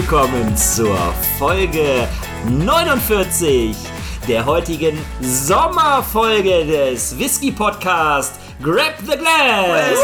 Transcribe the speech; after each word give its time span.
willkommen 0.00 0.56
zur 0.56 0.96
Folge 1.38 2.08
49 2.48 3.76
der 4.26 4.46
heutigen 4.46 4.98
Sommerfolge 5.20 6.64
des 6.64 7.18
Whisky 7.18 7.52
Podcast 7.52 8.36
Grab 8.62 8.94
the 9.00 9.18
Glass. 9.18 9.98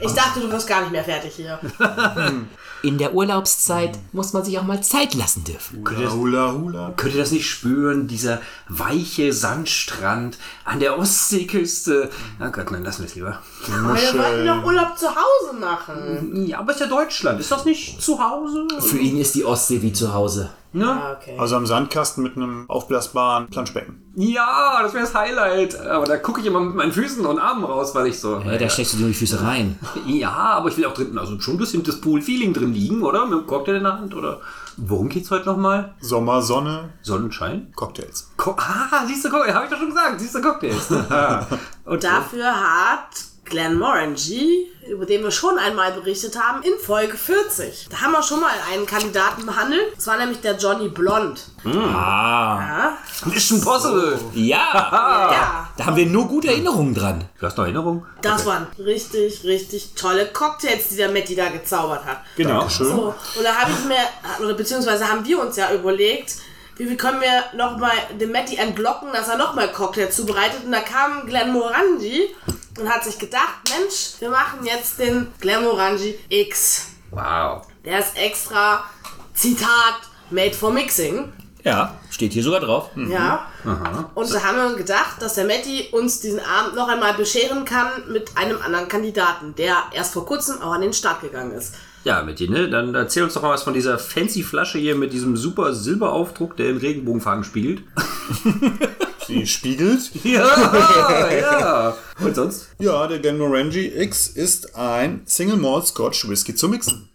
Ich 0.00 0.12
dachte, 0.12 0.40
du 0.40 0.50
wirst 0.50 0.66
gar 0.66 0.80
nicht 0.80 0.90
mehr 0.90 1.04
fertig 1.04 1.36
hier. 1.36 1.60
In 2.82 2.98
der 2.98 3.14
Urlaubszeit 3.14 3.96
muss 4.10 4.32
man 4.32 4.44
sich 4.44 4.58
auch 4.58 4.64
mal 4.64 4.82
Zeit 4.82 5.14
lassen 5.14 5.44
dürfen. 5.44 5.84
Hula, 5.88 6.12
hula, 6.12 6.52
hula. 6.52 6.94
Könnt 6.96 7.14
ihr 7.14 7.20
das 7.20 7.30
nicht 7.30 7.48
spüren? 7.48 8.08
Dieser 8.08 8.42
weiche 8.68 9.32
Sandstrand 9.32 10.38
an 10.64 10.80
der 10.80 10.98
Ostseeküste. 10.98 12.10
Na 12.40 12.48
Gott, 12.48 12.72
nein, 12.72 12.82
lassen 12.82 13.02
wir 13.02 13.06
es 13.06 13.14
lieber. 13.14 13.40
Aber 13.72 13.94
wir 13.94 14.18
wollten 14.18 14.46
doch 14.46 14.64
Urlaub 14.64 14.98
zu 14.98 15.08
Hause 15.08 15.58
machen. 15.58 16.46
Ja, 16.46 16.58
aber 16.58 16.70
es 16.70 16.80
ist 16.80 16.82
ja 16.82 16.86
Deutschland. 16.88 17.40
Ist 17.40 17.50
das 17.50 17.64
nicht 17.64 18.02
zu 18.02 18.18
Hause? 18.18 18.66
Für 18.80 18.98
ihn 18.98 19.18
ist 19.18 19.34
die 19.34 19.44
Ostsee 19.44 19.80
wie 19.82 19.92
zu 19.92 20.12
Hause. 20.12 20.50
Ne? 20.74 20.90
Ah, 20.90 21.12
okay. 21.12 21.36
Also 21.38 21.54
am 21.54 21.66
Sandkasten 21.66 22.24
mit 22.24 22.36
einem 22.36 22.68
aufblasbaren 22.68 23.46
Planschbecken. 23.46 24.02
Ja, 24.16 24.80
das 24.82 24.92
wäre 24.92 25.04
das 25.04 25.14
Highlight. 25.14 25.78
Aber 25.78 26.04
da 26.04 26.16
gucke 26.16 26.40
ich 26.40 26.46
immer 26.48 26.58
mit 26.58 26.74
meinen 26.74 26.90
Füßen 26.90 27.24
und 27.24 27.38
Armen 27.38 27.62
raus, 27.62 27.94
weil 27.94 28.08
ich 28.08 28.18
so. 28.18 28.40
Ja, 28.40 28.58
da 28.58 28.68
steckst 28.68 28.94
du 28.94 28.96
dir 28.98 29.06
die 29.06 29.14
Füße 29.14 29.40
rein. 29.40 29.78
Ja, 30.06 30.32
aber 30.32 30.68
ich 30.68 30.76
will 30.76 30.84
auch 30.86 30.92
drin, 30.92 31.16
also 31.16 31.40
schon 31.40 31.54
ein 31.54 31.58
bisschen 31.58 31.82
das 31.82 32.00
Pool-Feeling 32.00 32.52
drin 32.52 32.74
liegen, 32.74 33.02
oder? 33.02 33.24
Mit 33.26 33.38
dem 33.38 33.46
Cocktail 33.46 33.76
in 33.76 33.84
der 33.84 33.98
Hand, 33.98 34.14
oder? 34.14 34.40
Worum 34.76 35.08
geht's 35.08 35.30
heute 35.30 35.46
nochmal? 35.46 35.94
Sommer, 36.00 36.42
Sonne, 36.42 36.90
Sonnenschein? 37.02 37.72
Cocktails. 37.76 38.30
Co 38.36 38.50
ah, 38.58 39.06
siehst 39.06 39.24
du, 39.24 39.30
Cocktail, 39.30 39.54
habe 39.54 39.64
ich 39.66 39.70
doch 39.70 39.78
schon 39.78 39.88
gesagt, 39.88 40.20
siehst 40.20 40.34
du, 40.34 40.40
Cocktails. 40.42 40.90
Und 41.84 42.04
dafür 42.04 42.46
hat 42.46 43.33
Glenmorangie, 43.44 44.70
über 44.88 45.06
den 45.06 45.22
wir 45.22 45.30
schon 45.30 45.58
einmal 45.58 45.92
berichtet 45.92 46.38
haben, 46.38 46.62
in 46.62 46.72
Folge 46.78 47.16
40. 47.16 47.88
Da 47.90 48.00
haben 48.00 48.12
wir 48.12 48.22
schon 48.22 48.40
mal 48.40 48.52
einen 48.72 48.86
Kandidaten 48.86 49.46
behandelt. 49.46 49.96
Das 49.96 50.06
war 50.06 50.16
nämlich 50.16 50.40
der 50.40 50.56
Johnny 50.56 50.88
Blond. 50.88 51.40
Ah. 51.64 51.68
Ja. 51.70 52.98
Mission 53.26 53.60
Possible. 53.60 54.18
Ja. 54.34 54.70
ja. 54.74 55.68
Da 55.76 55.86
haben 55.86 55.96
wir 55.96 56.06
nur 56.06 56.26
gute 56.26 56.48
Erinnerungen 56.48 56.94
dran. 56.94 57.24
Du 57.38 57.46
hast 57.46 57.56
noch 57.56 57.64
Erinnerung? 57.64 58.04
Das 58.22 58.44
waren 58.46 58.66
richtig, 58.78 59.44
richtig 59.44 59.94
tolle 59.94 60.26
Cocktails, 60.26 60.88
die 60.88 60.96
der 60.96 61.10
Matti 61.10 61.34
da 61.34 61.48
gezaubert 61.48 62.04
hat. 62.04 62.18
Genau. 62.36 62.68
So, 62.68 63.14
und 63.36 63.44
da 63.44 63.54
habe 63.54 63.70
ich 63.70 63.84
mir, 63.86 64.44
oder 64.44 64.54
beziehungsweise 64.54 65.08
haben 65.08 65.24
wir 65.24 65.40
uns 65.40 65.56
ja 65.56 65.72
überlegt, 65.72 66.36
wie 66.76 66.90
wie 66.90 66.96
können 66.96 67.20
wir 67.20 67.44
nochmal 67.56 67.92
den 68.20 68.32
Matti 68.32 68.56
entlocken, 68.56 69.12
dass 69.12 69.28
er 69.28 69.36
nochmal 69.36 69.70
Cocktails 69.70 70.16
zubereitet. 70.16 70.64
Und 70.64 70.72
da 70.72 70.80
kam 70.80 71.26
Glenn 71.26 71.52
Morangi 71.52 72.34
und 72.78 72.88
hat 72.88 73.04
sich 73.04 73.18
gedacht, 73.18 73.54
Mensch, 73.70 74.14
wir 74.20 74.30
machen 74.30 74.60
jetzt 74.64 74.98
den 74.98 75.28
Glenn 75.40 75.62
Morangi 75.64 76.18
X. 76.28 76.88
Wow. 77.10 77.66
Der 77.84 78.00
ist 78.00 78.16
extra, 78.16 78.84
Zitat, 79.34 80.00
made 80.30 80.54
for 80.54 80.72
mixing. 80.72 81.32
Ja, 81.62 81.98
steht 82.10 82.34
hier 82.34 82.42
sogar 82.42 82.60
drauf. 82.60 82.90
Ja. 82.94 83.46
Und 84.14 84.34
da 84.34 84.42
haben 84.42 84.56
wir 84.58 84.76
gedacht, 84.76 85.20
dass 85.20 85.34
der 85.34 85.46
Matti 85.46 85.88
uns 85.92 86.20
diesen 86.20 86.40
Abend 86.40 86.74
noch 86.74 86.88
einmal 86.88 87.14
bescheren 87.14 87.64
kann 87.64 87.88
mit 88.10 88.36
einem 88.36 88.60
anderen 88.60 88.86
Kandidaten, 88.88 89.54
der 89.54 89.76
erst 89.92 90.12
vor 90.12 90.26
kurzem 90.26 90.60
auch 90.60 90.72
an 90.72 90.82
den 90.82 90.92
Start 90.92 91.22
gegangen 91.22 91.52
ist. 91.52 91.74
Ja, 92.04 92.22
Mitty, 92.22 92.50
ne? 92.50 92.68
Dann 92.68 92.94
erzähl 92.94 93.22
uns 93.22 93.32
doch 93.32 93.40
mal 93.40 93.48
was 93.50 93.62
von 93.62 93.72
dieser 93.72 93.98
fancy 93.98 94.42
Flasche 94.42 94.76
hier 94.76 94.94
mit 94.94 95.14
diesem 95.14 95.38
super 95.38 95.72
Silberaufdruck, 95.72 96.54
der 96.58 96.68
in 96.68 96.76
Regenbogenfarben 96.76 97.44
spiegelt. 97.44 97.82
Sie 99.26 99.46
spiegelt. 99.46 100.10
Ja, 100.24 101.30
ja. 101.32 101.96
Und 102.20 102.34
sonst? 102.34 102.68
Ja, 102.78 103.06
der 103.06 103.18
Glenmorangie 103.18 103.88
X 103.88 104.28
ist 104.28 104.76
ein 104.76 105.22
Single 105.26 105.56
Malt 105.56 105.86
Scotch 105.86 106.28
Whisky 106.28 106.54
zum 106.54 106.70
Mixen. 106.72 107.08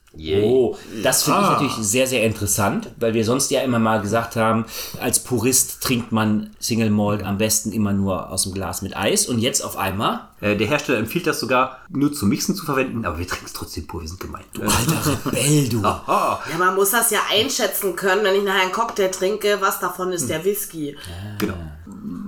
Oh, 0.43 0.75
das 1.03 1.23
finde 1.23 1.39
ich 1.39 1.45
Ah. 1.45 1.51
natürlich 1.53 1.73
sehr, 1.75 2.07
sehr 2.07 2.23
interessant, 2.23 2.89
weil 2.97 3.13
wir 3.13 3.23
sonst 3.23 3.51
ja 3.51 3.61
immer 3.61 3.77
mal 3.79 4.01
gesagt 4.01 4.35
haben, 4.35 4.65
als 4.99 5.19
Purist 5.19 5.81
trinkt 5.81 6.11
man 6.11 6.49
Single 6.59 6.89
Malt 6.89 7.23
am 7.23 7.37
besten 7.37 7.71
immer 7.71 7.93
nur 7.93 8.29
aus 8.31 8.43
dem 8.43 8.53
Glas 8.53 8.81
mit 8.81 8.97
Eis 8.97 9.27
und 9.27 9.37
jetzt 9.39 9.61
auf 9.63 9.77
einmal, 9.77 10.21
Äh, 10.41 10.55
der 10.55 10.67
Hersteller 10.67 10.99
empfiehlt 10.99 11.27
das 11.27 11.39
sogar 11.41 11.79
nur 11.89 12.13
zum 12.13 12.29
Mixen 12.29 12.55
zu 12.55 12.65
verwenden, 12.65 13.05
aber 13.05 13.19
wir 13.19 13.27
trinken 13.27 13.45
es 13.47 13.51
trotzdem 13.53 13.85
pur, 13.87 13.99
wir 14.01 14.07
sind 14.07 14.21
gemeint. 14.21 14.45
alter 14.59 15.19
Rebell, 15.25 15.67
du. 15.69 15.81
Ja, 15.83 16.39
man 16.57 16.75
muss 16.75 16.91
das 16.91 17.11
ja 17.11 17.19
einschätzen 17.29 17.95
können, 17.97 18.23
wenn 18.23 18.35
ich 18.35 18.43
nachher 18.43 18.61
einen 18.63 18.71
Cocktail 18.71 19.09
trinke, 19.11 19.57
was 19.59 19.79
davon 19.81 20.11
ist 20.13 20.29
der 20.29 20.43
Whisky. 20.45 20.95
Genau. 21.39 21.55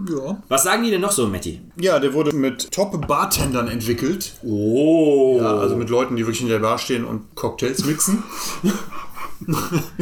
Ja. 0.09 0.41
Was 0.47 0.63
sagen 0.63 0.83
die 0.83 0.91
denn 0.91 1.01
noch 1.01 1.11
so, 1.11 1.27
Matti? 1.27 1.61
Ja, 1.77 1.99
der 1.99 2.13
wurde 2.13 2.33
mit 2.35 2.71
Top-Bartendern 2.71 3.67
entwickelt. 3.67 4.33
Oh. 4.43 5.37
Ja, 5.39 5.57
also 5.57 5.75
mit 5.75 5.89
Leuten, 5.89 6.15
die 6.15 6.23
wirklich 6.23 6.41
in 6.41 6.49
der 6.49 6.59
Bar 6.59 6.77
stehen 6.77 7.05
und 7.05 7.35
Cocktails 7.35 7.85
mixen. 7.85 8.23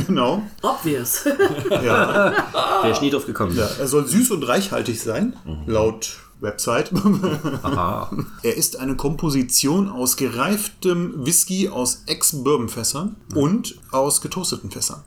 genau. 0.07 0.43
Obvious. 0.61 1.25
Ja. 1.83 2.33
Wer 2.81 2.91
ist 2.91 3.01
nie 3.01 3.09
drauf 3.09 3.25
gekommen? 3.25 3.55
ja. 3.55 3.67
Er 3.79 3.87
soll 3.87 4.07
süß 4.07 4.31
und 4.31 4.43
reichhaltig 4.47 4.99
sein, 4.99 5.35
laut 5.67 6.17
Website. 6.41 6.91
Aha. 7.63 8.11
Er 8.43 8.57
ist 8.57 8.79
eine 8.79 8.95
Komposition 8.95 9.89
aus 9.89 10.17
gereiftem 10.17 11.25
Whisky 11.25 11.69
aus 11.69 12.03
Ex-Bourbon-Fässern 12.07 13.15
und 13.35 13.75
aus 13.91 14.21
getoasteten 14.21 14.71
Fässern. 14.71 15.03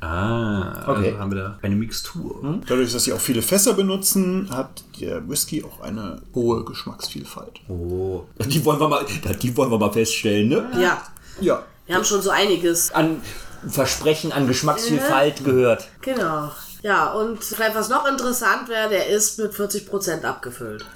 Ah, 0.00 0.84
Okay. 0.88 1.08
also 1.08 1.18
haben 1.18 1.32
wir 1.32 1.42
da 1.42 1.58
eine 1.62 1.74
Mixtur. 1.76 2.60
Dadurch, 2.66 2.92
dass 2.92 3.04
sie 3.04 3.12
auch 3.12 3.20
viele 3.20 3.42
Fässer 3.42 3.74
benutzen, 3.74 4.48
hat 4.50 4.82
der 5.00 5.28
Whisky 5.28 5.62
auch 5.64 5.80
eine 5.82 6.22
hohe 6.34 6.64
Geschmacksvielfalt. 6.64 7.60
Oh. 7.68 8.24
Die 8.46 8.64
wollen 8.64 8.80
wir 8.80 8.88
mal, 8.88 9.04
die 9.42 9.56
wollen 9.56 9.70
wir 9.70 9.78
mal 9.78 9.92
feststellen, 9.92 10.48
ne? 10.48 10.70
ja, 10.80 11.02
Ja. 11.40 11.62
wir 11.86 11.94
haben 11.96 12.04
schon 12.04 12.22
so 12.22 12.30
einiges. 12.30 12.92
An 12.92 13.20
Versprechen 13.68 14.32
an 14.32 14.46
Geschmacksvielfalt 14.48 15.44
gehört. 15.44 15.86
Genau. 16.00 16.50
Ja, 16.82 17.12
und 17.12 17.44
vielleicht 17.44 17.74
was 17.74 17.90
noch 17.90 18.06
interessant 18.08 18.70
wäre, 18.70 18.88
der 18.88 19.08
ist 19.08 19.38
mit 19.38 19.52
40% 19.52 20.24
abgefüllt. 20.24 20.86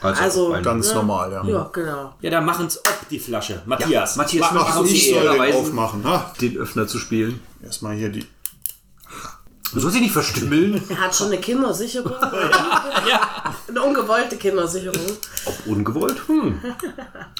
Also, 0.00 0.56
Ganz 0.62 0.88
ne? 0.88 0.94
normal, 0.94 1.32
ja. 1.32 1.44
Ja, 1.44 1.70
genau. 1.72 2.14
Ja, 2.20 2.30
dann 2.30 2.44
machen's 2.44 2.78
ob 2.78 3.08
die 3.08 3.18
Flasche. 3.18 3.62
Matthias. 3.66 4.16
Matthias, 4.16 4.52
mach, 4.52 4.74
soll 4.74 4.88
Ehre. 4.88 5.46
den 5.46 5.54
aufmachen. 5.54 6.04
Ha? 6.04 6.32
den 6.40 6.56
Öffner 6.56 6.86
zu 6.86 6.98
spielen. 6.98 7.40
Erstmal 7.62 7.96
hier 7.96 8.08
die. 8.08 8.26
Du 9.74 9.80
sollst 9.80 9.96
dich 9.96 10.02
nicht 10.02 10.12
verstümmeln. 10.12 10.82
Er 10.88 11.00
hat 11.00 11.14
schon 11.14 11.26
eine 11.26 11.38
Kindersicherung. 11.38 12.14
Eine 13.68 13.82
ungewollte 13.82 14.36
Kindersicherung. 14.36 14.98
Ob 15.44 15.66
ungewollt? 15.66 16.26
Hm. 16.26 16.58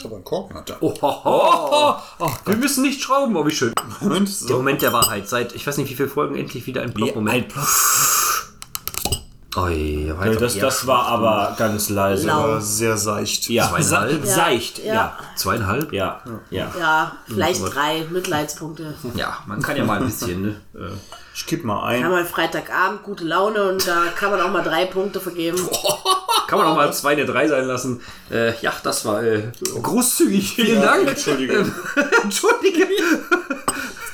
Aber 0.05 0.17
einen 0.17 0.25
Korken 0.25 0.57
hat 0.59 0.69
er. 0.69 0.77
Oh, 0.83 0.95
ho, 1.01 1.25
ho. 1.25 1.97
oh, 2.19 2.31
wir 2.45 2.57
müssen 2.57 2.83
nicht 2.83 3.01
schrauben, 3.03 3.35
oh 3.35 3.47
wie 3.47 3.51
schön. 3.51 3.73
Moment, 4.01 4.29
Der 4.29 4.35
so. 4.49 4.57
Moment 4.59 4.83
der 4.83 4.93
Wahrheit. 4.93 5.27
Seit, 5.27 5.55
ich 5.55 5.67
weiß 5.67 5.79
nicht 5.79 5.89
wie 5.91 5.95
viele 5.95 6.09
Folgen, 6.11 6.37
endlich 6.37 6.67
wieder 6.67 6.83
ein 6.83 6.93
Ja, 6.99 7.15
ein 7.15 7.49
Plop. 7.49 7.67
Oi, 9.65 10.13
jetzt 10.25 10.41
Das, 10.43 10.59
das 10.59 10.87
war 10.87 11.07
aber 11.07 11.55
ganz 11.59 11.89
leise. 11.89 12.27
Lau. 12.27 12.35
Aber 12.45 12.61
sehr 12.61 12.97
seicht. 12.97 13.49
Ja, 13.49 13.69
Zweieinhalb? 13.69 14.25
se- 14.25 14.33
seicht. 14.35 14.79
Ja. 14.85 14.95
Ja. 14.95 15.19
Zweieinhalb? 15.37 15.93
Ja. 15.93 16.21
Ja. 16.51 16.71
Ja, 16.79 17.13
vielleicht 17.27 17.63
drei 17.75 18.05
Mitleidspunkte. 18.11 18.95
Ja, 19.15 19.39
man 19.47 19.61
kann 19.63 19.77
ja 19.77 19.85
mal 19.85 19.99
ein 20.01 20.07
bisschen, 20.07 20.43
ne? 20.43 20.49
Äh, 20.75 20.91
Ich 21.35 21.47
kipp 21.47 21.65
mal 21.65 21.77
Wir 21.97 22.05
haben 22.05 22.13
ein. 22.13 22.19
halt 22.19 22.29
Freitagabend 22.29 23.03
gute 23.03 23.25
Laune 23.25 23.69
und 23.71 23.87
da 23.87 24.05
kann 24.17 24.31
man 24.31 24.41
auch 24.41 24.51
mal 24.51 24.63
drei 24.63 24.85
Punkte 24.87 25.21
vergeben. 25.21 25.59
Kann 26.49 26.59
man 26.61 26.69
auch 26.69 26.77
mal 26.77 26.91
zwei 26.95 27.13
eine 27.13 27.27
drei 27.27 27.47
sein 27.47 27.67
lassen. 27.67 28.01
Äh, 28.31 28.59
ja, 28.63 28.73
das 28.83 29.05
war 29.05 29.23
äh, 29.23 29.53
großzügig. 29.83 30.55
Vielen 30.55 30.81
Dank. 30.81 31.07
Entschuldige. 31.07 31.71
Entschuldige. 32.23 32.87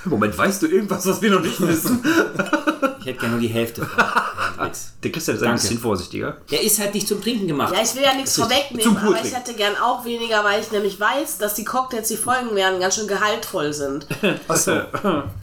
Moment, 0.05 0.37
weißt 0.37 0.62
du 0.62 0.67
irgendwas, 0.67 1.06
was 1.06 1.23
wir 1.23 1.31
noch 1.31 1.41
nicht 1.43 1.61
wissen? 1.61 2.02
Ich 2.99 3.06
hätte 3.06 3.20
gerne 3.20 3.35
nur 3.35 3.41
die 3.41 3.46
Hälfte. 3.49 3.87
Der 4.59 5.12
Christian 5.12 5.37
ist 5.37 5.43
ein 5.43 5.49
Danke. 5.49 5.62
bisschen 5.62 5.79
vorsichtiger. 5.79 6.37
Der 6.51 6.62
ist 6.62 6.79
halt 6.79 6.95
nicht 6.95 7.09
zum 7.09 7.23
Trinken 7.23 7.47
gemacht. 7.49 7.75
Ja, 7.75 7.83
ich 7.83 7.95
will 7.95 8.03
ja 8.03 8.15
nichts 8.15 8.37
vorwegnehmen, 8.37 8.97
aber 8.97 9.23
ich 9.23 9.35
hätte 9.35 9.55
gern 9.55 9.77
auch 9.77 10.05
weniger, 10.05 10.45
weil 10.45 10.61
ich 10.61 10.71
nämlich 10.71 10.99
weiß, 10.99 11.39
dass 11.39 11.55
die 11.55 11.65
Cocktails, 11.65 12.09
die 12.09 12.17
folgen 12.17 12.55
werden, 12.55 12.81
ganz 12.81 12.95
schön 12.97 13.09
gehaltvoll 13.09 13.73
sind. 13.73 14.06
Achso. 14.49 14.81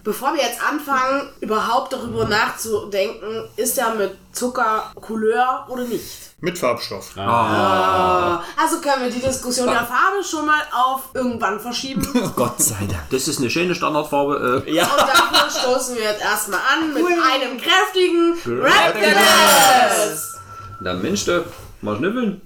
Bevor 0.03 0.33
wir 0.33 0.41
jetzt 0.41 0.61
anfangen, 0.61 1.29
überhaupt 1.39 1.93
darüber 1.93 2.25
nachzudenken, 2.25 3.47
ist 3.55 3.77
er 3.77 3.95
mit 3.95 4.11
Zucker 4.33 4.91
Couleur 4.99 5.65
oder 5.69 5.83
nicht? 5.83 6.05
Mit 6.39 6.57
Farbstoff. 6.57 7.11
Also 7.17 8.81
können 8.81 9.03
wir 9.03 9.09
die 9.11 9.19
Diskussion 9.19 9.67
der 9.67 9.85
Farbe 9.85 10.23
schon 10.23 10.45
mal 10.45 10.61
auf 10.73 11.09
irgendwann 11.13 11.59
verschieben. 11.59 12.05
Und 12.13 12.35
Gott 12.35 12.59
sei 12.59 12.87
Dank. 12.87 13.09
Das 13.11 13.27
ist 13.27 13.39
eine 13.39 13.49
schöne 13.49 13.75
Standardfarbe. 13.75 14.63
Äh, 14.65 14.71
Ja. 14.73 14.85
dafür 14.85 15.49
stoßen 15.49 15.95
wir 15.95 16.03
jetzt 16.03 16.21
erstmal 16.21 16.59
an 16.73 16.93
mit 16.93 17.03
einem 17.05 17.57
kräftigen 17.59 18.37
Rap 18.45 18.93
Guinness. 18.93 20.35
na 20.81 20.93
Mensch, 20.95 21.25
da 21.25 21.43
mal 21.81 21.97
schnüffeln. 21.97 22.41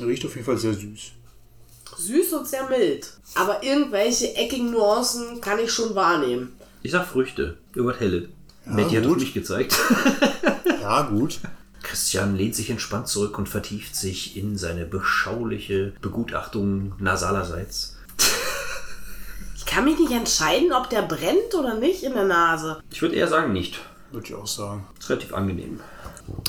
Riecht 0.00 0.24
auf 0.24 0.34
jeden 0.34 0.46
Fall 0.46 0.56
sehr 0.58 0.74
süß. 0.74 1.12
Süß 1.98 2.32
und 2.32 2.48
sehr 2.48 2.68
mild. 2.68 3.12
Aber 3.34 3.62
irgendwelche 3.62 4.34
eckigen 4.34 4.70
Nuancen 4.70 5.40
kann 5.40 5.58
ich 5.58 5.70
schon 5.72 5.94
wahrnehmen. 5.94 6.56
Ich 6.82 6.90
sag 6.90 7.06
Früchte. 7.06 7.58
Irgendwas 7.74 8.00
helle. 8.64 8.76
Betty 8.76 8.96
hat 8.96 9.16
mich 9.16 9.34
gezeigt. 9.34 9.76
Ja, 10.80 11.02
gut. 11.02 11.38
Christian 11.82 12.34
lehnt 12.34 12.56
sich 12.56 12.68
entspannt 12.68 13.06
zurück 13.06 13.38
und 13.38 13.48
vertieft 13.48 13.94
sich 13.94 14.36
in 14.36 14.56
seine 14.56 14.84
beschauliche 14.84 15.92
Begutachtung 16.00 16.94
nasalerseits. 16.98 17.96
kann 19.72 19.86
mich 19.86 19.98
nicht 19.98 20.12
entscheiden, 20.12 20.70
ob 20.74 20.90
der 20.90 21.00
brennt 21.00 21.54
oder 21.58 21.78
nicht 21.78 22.02
in 22.02 22.12
der 22.12 22.24
Nase. 22.24 22.82
Ich 22.90 23.00
würde 23.00 23.14
eher 23.14 23.26
sagen, 23.26 23.54
nicht. 23.54 23.80
Würde 24.10 24.26
ich 24.26 24.34
auch 24.34 24.46
sagen. 24.46 24.86
Ist 24.98 25.08
relativ 25.08 25.32
angenehm. 25.32 25.80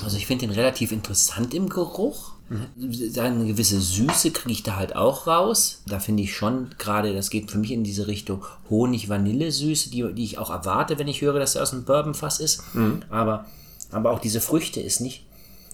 Also 0.03 0.17
ich 0.17 0.27
finde 0.27 0.45
den 0.45 0.53
relativ 0.53 0.91
interessant 0.91 1.53
im 1.53 1.69
Geruch. 1.69 2.32
Eine 2.49 3.45
gewisse 3.45 3.79
Süße 3.79 4.31
kriege 4.31 4.51
ich 4.51 4.63
da 4.63 4.75
halt 4.75 4.95
auch 4.95 5.25
raus. 5.27 5.81
Da 5.87 5.99
finde 5.99 6.23
ich 6.23 6.35
schon 6.35 6.69
gerade, 6.77 7.13
das 7.13 7.29
geht 7.29 7.49
für 7.49 7.57
mich 7.57 7.71
in 7.71 7.83
diese 7.83 8.07
Richtung 8.07 8.43
Honig-Vanille-Süße, 8.69 9.89
die, 9.89 10.13
die 10.13 10.23
ich 10.23 10.37
auch 10.37 10.49
erwarte, 10.49 10.99
wenn 10.99 11.07
ich 11.07 11.21
höre, 11.21 11.39
dass 11.39 11.55
er 11.55 11.63
aus 11.63 11.73
einem 11.73 11.85
Bourbonfass 11.85 12.39
ist. 12.39 12.63
Aber, 13.09 13.45
aber 13.91 14.11
auch 14.11 14.19
diese 14.19 14.41
Früchte 14.41 14.81
ist 14.81 14.99
nicht, 14.99 15.25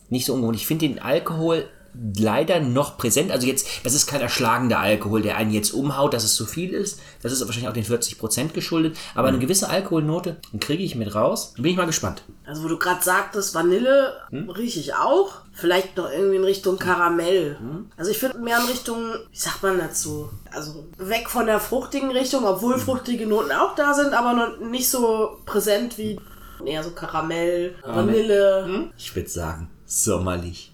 nicht 0.10 0.25
so 0.25 0.33
ungewohnt. 0.33 0.57
Ich 0.57 0.68
finde 0.68 0.88
den 0.88 1.00
Alkohol 1.00 1.66
leider 1.94 2.60
noch 2.60 2.98
präsent. 2.98 3.32
Also 3.32 3.48
jetzt, 3.48 3.68
das 3.84 3.94
ist 3.94 4.08
kein 4.08 4.22
erschlagender 4.22 4.80
Alkohol, 4.80 5.22
der 5.22 5.38
einen 5.38 5.52
jetzt 5.52 5.72
umhaut, 5.72 6.14
dass 6.14 6.24
es 6.24 6.36
zu 6.36 6.46
viel 6.46 6.72
ist. 6.72 7.00
Das 7.22 7.32
ist 7.32 7.46
wahrscheinlich 7.46 7.70
auch 7.70 7.74
den 7.74 7.86
40% 7.86 8.50
geschuldet. 8.54 8.98
Aber 9.16 9.28
eine 9.28 9.40
gewisse 9.40 9.70
Alkoholnote 9.70 10.38
kriege 10.60 10.84
ich 10.84 10.96
mit 10.96 11.14
raus. 11.16 11.54
Bin 11.56 11.66
ich 11.66 11.78
mal 11.78 11.86
gespannt. 11.86 12.24
Also 12.46 12.64
wo 12.64 12.68
du 12.68 12.78
gerade 12.78 13.04
sagtest, 13.04 13.54
Vanille 13.54 14.14
rieche 14.32 14.80
ich 14.80 14.94
auch. 14.96 15.42
Vielleicht 15.54 15.98
noch 15.98 16.10
irgendwie 16.10 16.38
in 16.38 16.44
Richtung 16.44 16.78
Karamell. 16.80 17.58
Also 17.98 18.12
ich 18.12 18.18
finde 18.18 18.40
mehr 18.40 18.60
in 18.60 18.70
Richtung, 18.70 18.98
wie 19.30 19.38
sagt 19.38 19.62
man 19.62 19.78
dazu? 19.78 20.30
Also 20.52 20.86
weg 20.98 21.30
von 21.30 21.48
der 21.48 21.60
fruchtigen 21.60 22.12
Richtung, 22.12 22.46
obwohl 22.46 22.78
fruchtige 22.78 23.28
Noten 23.28 23.52
auch 23.52 23.76
da 23.76 23.94
sind, 23.94 24.14
aber 24.14 24.34
noch 24.34 24.60
nicht 24.60 24.90
so 24.90 25.38
präsent 25.46 25.98
wie 25.98 26.18
eher 26.66 26.84
so 26.84 26.92
Karamell, 26.92 27.76
Vanille. 27.86 28.90
Ich 28.98 29.16
würde 29.16 29.30
sagen, 29.30 29.70
sommerlich. 29.86 30.72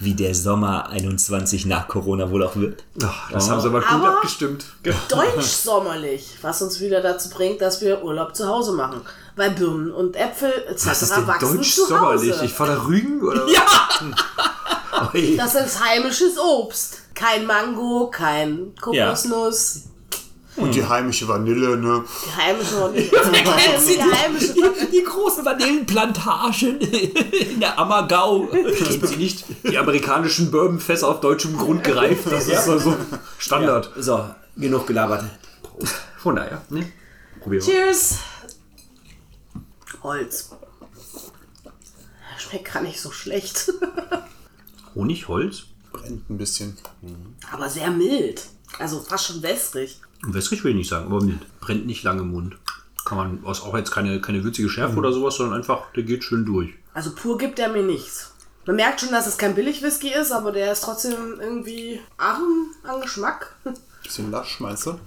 Wie 0.00 0.14
der 0.14 0.34
Sommer 0.34 0.88
21 0.90 1.66
nach 1.66 1.88
Corona 1.88 2.30
wohl 2.30 2.44
auch 2.44 2.54
wird. 2.56 2.84
Ach, 3.02 3.30
das 3.32 3.50
haben 3.50 3.60
sie 3.60 3.66
aber 3.68 3.80
gut 3.80 3.90
Aber- 3.90 4.08
abgestimmt. 4.16 4.64
Deutsch 5.08 5.44
sommerlich, 5.46 6.36
was 6.42 6.62
uns 6.62 6.80
wieder 6.80 7.00
dazu 7.00 7.30
bringt, 7.30 7.60
dass 7.60 7.80
wir 7.80 8.02
Urlaub 8.04 8.34
zu 8.36 8.46
Hause 8.46 8.72
machen. 8.72 9.00
Weil 9.34 9.50
Birnen 9.52 9.90
und 9.92 10.16
Äpfel 10.16 10.52
etc. 10.68 10.86
Was 10.86 11.02
ist 11.02 11.16
denn 11.16 11.26
wachsen 11.26 11.56
deutsch 11.56 11.74
zu 11.74 11.86
sommerlich? 11.86 12.32
Hause. 12.32 12.44
Ich 12.44 12.52
fahre 12.52 12.74
da 12.76 12.82
Rügen 12.84 13.22
oder? 13.22 13.46
Ja! 13.48 13.62
Das 15.36 15.54
ist 15.54 15.82
heimisches 15.84 16.36
Obst. 16.38 17.02
Kein 17.14 17.46
Mango, 17.46 18.10
kein 18.10 18.74
Kokosnuss. 18.80 19.82
Und 20.58 20.74
die 20.74 20.84
heimische 20.84 21.28
Vanille, 21.28 21.76
ne? 21.76 22.04
Die 22.26 22.36
heimische 22.36 22.76
und 22.84 22.94
die, 22.94 23.02
die 23.10 24.02
heimische 24.02 24.54
Die, 24.54 24.90
die 24.92 25.02
großen 25.04 25.44
Vanillenplantagen 25.44 26.80
in 26.80 27.60
der 27.60 27.78
Ammergau. 27.78 28.46
Kennen 28.46 29.06
Sie 29.06 29.16
nicht 29.16 29.44
die 29.64 29.78
amerikanischen 29.78 30.50
Bourbonfässer 30.50 31.08
auf 31.08 31.20
deutschem 31.20 31.56
Grund 31.56 31.84
gereift? 31.84 32.26
Das 32.30 32.48
ist 32.48 32.64
so 32.64 32.96
Standard. 33.38 33.90
So, 33.96 34.28
genug 34.56 34.86
gelabert. 34.86 35.24
Von 36.18 36.36
daher, 36.36 36.62
ne? 36.70 36.90
Probieren 37.40 37.66
wir. 37.66 37.72
Cheers. 37.74 38.18
Holz. 40.02 40.50
Schmeckt 42.38 42.72
gar 42.72 42.82
nicht 42.82 43.00
so 43.00 43.10
schlecht. 43.10 43.72
Honig, 44.94 45.28
Holz. 45.28 45.64
Brennt 45.92 46.28
ein 46.30 46.38
bisschen. 46.38 46.76
Aber 47.52 47.68
sehr 47.68 47.90
mild. 47.90 48.42
Also 48.78 49.00
fast 49.00 49.26
schon 49.26 49.42
wässrig. 49.42 50.00
Und 50.22 50.34
wässrig 50.34 50.64
will 50.64 50.72
ich 50.72 50.76
nicht 50.76 50.90
sagen, 50.90 51.06
aber. 51.06 51.24
Brennt 51.60 51.86
nicht 51.86 52.02
lange 52.02 52.22
im 52.22 52.30
Mund. 52.30 52.56
Kann 53.04 53.18
man, 53.18 53.44
ist 53.50 53.62
auch 53.62 53.76
jetzt 53.76 53.90
keine, 53.90 54.20
keine 54.20 54.44
würzige 54.44 54.68
Schärfe 54.68 54.96
oder 54.96 55.12
sowas, 55.12 55.36
sondern 55.36 55.58
einfach, 55.58 55.90
der 55.94 56.02
geht 56.02 56.24
schön 56.24 56.44
durch. 56.44 56.74
Also 56.92 57.12
pur 57.14 57.38
gibt 57.38 57.58
er 57.58 57.68
mir 57.68 57.82
nichts. 57.82 58.32
Man 58.66 58.76
merkt 58.76 59.00
schon, 59.00 59.10
dass 59.10 59.26
es 59.26 59.38
kein 59.38 59.54
Billig-Whisky 59.54 60.12
ist, 60.12 60.30
aber 60.30 60.52
der 60.52 60.72
ist 60.72 60.82
trotzdem 60.82 61.40
irgendwie 61.40 62.00
arm 62.18 62.66
an 62.82 63.00
Geschmack. 63.00 63.56
Bisschen 64.02 64.30
lasch, 64.30 64.60
meinst 64.60 64.86
du? 64.86 64.98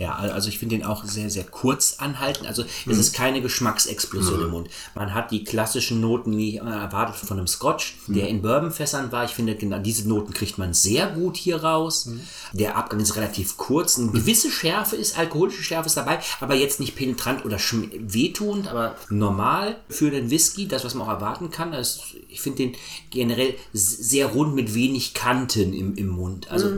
Ja, 0.00 0.14
also 0.14 0.48
ich 0.48 0.58
finde 0.58 0.76
den 0.78 0.86
auch 0.86 1.04
sehr, 1.04 1.28
sehr 1.28 1.44
kurz 1.44 1.96
anhalten. 1.98 2.46
Also 2.46 2.64
es 2.86 2.96
ist 2.96 3.14
keine 3.14 3.42
Geschmacksexplosion 3.42 4.44
im 4.44 4.50
Mund. 4.50 4.70
Man 4.94 5.12
hat 5.12 5.30
die 5.30 5.44
klassischen 5.44 6.00
Noten, 6.00 6.38
wie 6.38 6.58
man 6.58 6.72
erwartet 6.72 7.16
von 7.16 7.36
einem 7.36 7.46
Scotch, 7.46 7.98
der 8.06 8.28
in 8.28 8.40
Bourbonfässern 8.40 9.12
war. 9.12 9.26
Ich 9.26 9.32
finde, 9.32 9.56
genau 9.56 9.78
diese 9.78 10.08
Noten 10.08 10.32
kriegt 10.32 10.56
man 10.56 10.72
sehr 10.72 11.06
gut 11.08 11.36
hier 11.36 11.62
raus. 11.62 12.08
Der 12.54 12.78
Abgang 12.78 12.98
ist 13.00 13.14
relativ 13.14 13.58
kurz. 13.58 13.98
Eine 13.98 14.10
gewisse 14.10 14.50
Schärfe 14.50 14.96
ist, 14.96 15.18
alkoholische 15.18 15.62
Schärfe 15.62 15.88
ist 15.88 15.98
dabei, 15.98 16.18
aber 16.40 16.54
jetzt 16.54 16.80
nicht 16.80 16.96
penetrant 16.96 17.44
oder 17.44 17.58
wehtuend, 17.58 18.68
aber 18.68 18.96
normal 19.10 19.76
für 19.90 20.10
den 20.10 20.30
Whisky, 20.30 20.66
das, 20.66 20.82
was 20.82 20.94
man 20.94 21.06
auch 21.06 21.12
erwarten 21.12 21.50
kann. 21.50 21.72
Das, 21.72 22.00
ich 22.30 22.40
finde 22.40 22.62
den 22.62 22.76
generell 23.10 23.54
sehr 23.74 24.28
rund 24.28 24.54
mit 24.54 24.72
wenig 24.72 25.12
Kanten 25.12 25.74
im, 25.74 25.94
im 25.96 26.08
Mund. 26.08 26.50
Also 26.50 26.70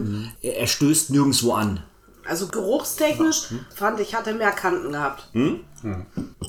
er, 0.42 0.56
er 0.56 0.66
stößt 0.66 1.10
nirgendwo 1.10 1.52
an. 1.52 1.84
Also 2.26 2.46
geruchstechnisch 2.46 3.48
fand 3.74 4.00
ich, 4.00 4.14
hat 4.14 4.26
er 4.26 4.34
mehr 4.34 4.52
Kanten 4.52 4.92
gehabt. 4.92 5.28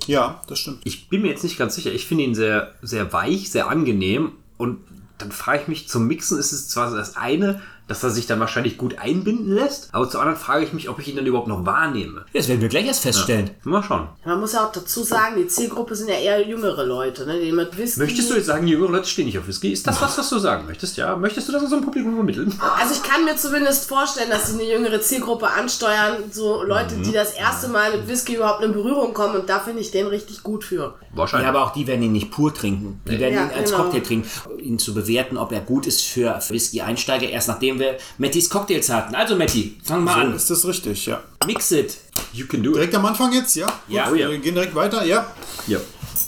Ja, 0.07 0.41
das 0.47 0.59
stimmt. 0.59 0.81
Ich 0.83 1.09
bin 1.09 1.21
mir 1.21 1.29
jetzt 1.29 1.43
nicht 1.43 1.57
ganz 1.57 1.75
sicher. 1.75 1.91
Ich 1.91 2.07
finde 2.07 2.23
ihn 2.23 2.35
sehr, 2.35 2.73
sehr 2.81 3.11
weich, 3.13 3.51
sehr 3.51 3.67
angenehm. 3.67 4.33
Und 4.57 4.79
dann 5.17 5.31
frage 5.31 5.63
ich 5.63 5.67
mich, 5.67 5.87
zum 5.87 6.07
Mixen 6.07 6.37
ist 6.37 6.51
es 6.51 6.69
zwar 6.69 6.93
das 6.93 7.15
eine, 7.15 7.61
dass 7.87 8.03
er 8.03 8.09
sich 8.09 8.27
dann 8.27 8.39
wahrscheinlich 8.39 8.77
gut 8.77 8.97
einbinden 8.97 9.53
lässt, 9.53 9.89
aber 9.91 10.09
zum 10.09 10.21
anderen 10.21 10.39
frage 10.39 10.65
ich 10.65 10.73
mich, 10.73 10.89
ob 10.89 10.99
ich 10.99 11.07
ihn 11.07 11.15
dann 11.15 11.25
überhaupt 11.25 11.47
noch 11.47 11.65
wahrnehme. 11.65 12.25
Das 12.33 12.47
werden 12.47 12.61
wir 12.61 12.69
gleich 12.69 12.85
erst 12.85 13.01
feststellen. 13.01 13.51
Mal 13.63 13.83
schauen. 13.83 14.07
Man 14.25 14.39
muss 14.39 14.53
ja 14.53 14.65
auch 14.65 14.71
dazu 14.71 15.03
sagen, 15.03 15.35
die 15.37 15.47
Zielgruppe 15.47 15.95
sind 15.95 16.09
ja 16.09 16.15
eher 16.15 16.47
jüngere 16.47 16.83
Leute, 16.85 17.25
ne, 17.25 17.39
die 17.39 17.51
mit 17.51 17.77
Whisky... 17.77 17.99
Möchtest 17.99 18.29
du 18.31 18.35
jetzt 18.35 18.45
sagen, 18.45 18.67
jüngere 18.67 18.89
Leute 18.91 19.07
stehen 19.07 19.25
nicht 19.25 19.37
auf 19.37 19.47
Whisky? 19.47 19.71
Ist 19.73 19.85
das 19.85 20.01
was, 20.01 20.17
was 20.17 20.29
du 20.29 20.39
sagen 20.39 20.65
möchtest? 20.65 20.97
Ja? 20.97 21.15
Möchtest 21.15 21.47
du 21.47 21.51
das 21.51 21.63
unserem 21.63 21.83
Publikum 21.83 22.15
vermitteln? 22.15 22.53
Also 22.79 22.93
ich 22.93 23.03
kann 23.03 23.25
mir 23.25 23.35
zumindest 23.35 23.87
vorstellen, 23.87 24.29
dass 24.29 24.47
sie 24.47 24.53
eine 24.53 24.71
jüngere 24.71 25.01
Zielgruppe 25.01 25.47
ansteuern, 25.47 26.17
so 26.31 26.63
Leute, 26.63 26.95
die 26.95 27.11
das 27.11 27.33
erste 27.33 27.67
Mal 27.67 27.97
mit 27.97 28.07
Whisky 28.07 28.35
überhaupt 28.35 28.63
in 28.63 28.71
Berührung 28.73 29.13
kommen 29.13 29.35
und 29.35 29.49
da 29.49 29.59
finde 29.59 29.81
ich 29.81 29.91
den 29.91 30.07
richtig 30.07 30.43
gut 30.43 30.63
für. 30.63 30.95
Wahrscheinlich. 31.13 31.45
Ja, 31.45 31.49
aber 31.49 31.63
auch 31.63 31.73
die 31.73 31.85
werden 31.85 32.01
ihn 32.01 32.11
nicht 32.11 32.31
pur 32.31 32.53
trinken. 32.53 33.01
Die 33.07 33.19
werden 33.19 33.35
Ja, 33.35 33.45
ihn 33.45 33.51
als 33.51 33.71
genau. 33.71 33.83
Cocktail 33.83 34.01
trinken. 34.01 34.27
Ihn 34.59 34.79
zu 34.79 34.93
bewerten, 34.93 35.37
ob 35.37 35.51
er 35.51 35.59
gut 35.59 35.85
ist 35.85 36.01
für 36.01 36.39
Whisky-Einsteiger, 36.49 37.29
erst 37.29 37.47
nachdem 37.47 37.72
wir 37.79 37.97
Mattys 38.17 38.49
Cocktails 38.49 38.89
hatten. 38.89 39.15
Also 39.15 39.35
Matti, 39.35 39.77
fang 39.83 40.03
mal 40.03 40.13
So 40.15 40.19
an. 40.21 40.35
ist 40.35 40.49
das 40.49 40.65
richtig, 40.65 41.05
ja. 41.05 41.21
Mix 41.45 41.71
it. 41.71 41.97
you 42.33 42.45
can 42.47 42.63
do 42.63 42.69
it. 42.71 42.75
Direkt 42.77 42.95
am 42.95 43.05
Anfang 43.05 43.31
jetzt, 43.33 43.55
ja? 43.55 43.67
Ja. 43.87 44.05
Gut, 44.05 44.13
Oh 44.13 44.15
ja. 44.15 44.29
Wir 44.29 44.37
gehen 44.39 44.55
direkt 44.55 44.75
weiter, 44.75 45.05
ja. 45.05 45.25
Ja. 45.67 45.79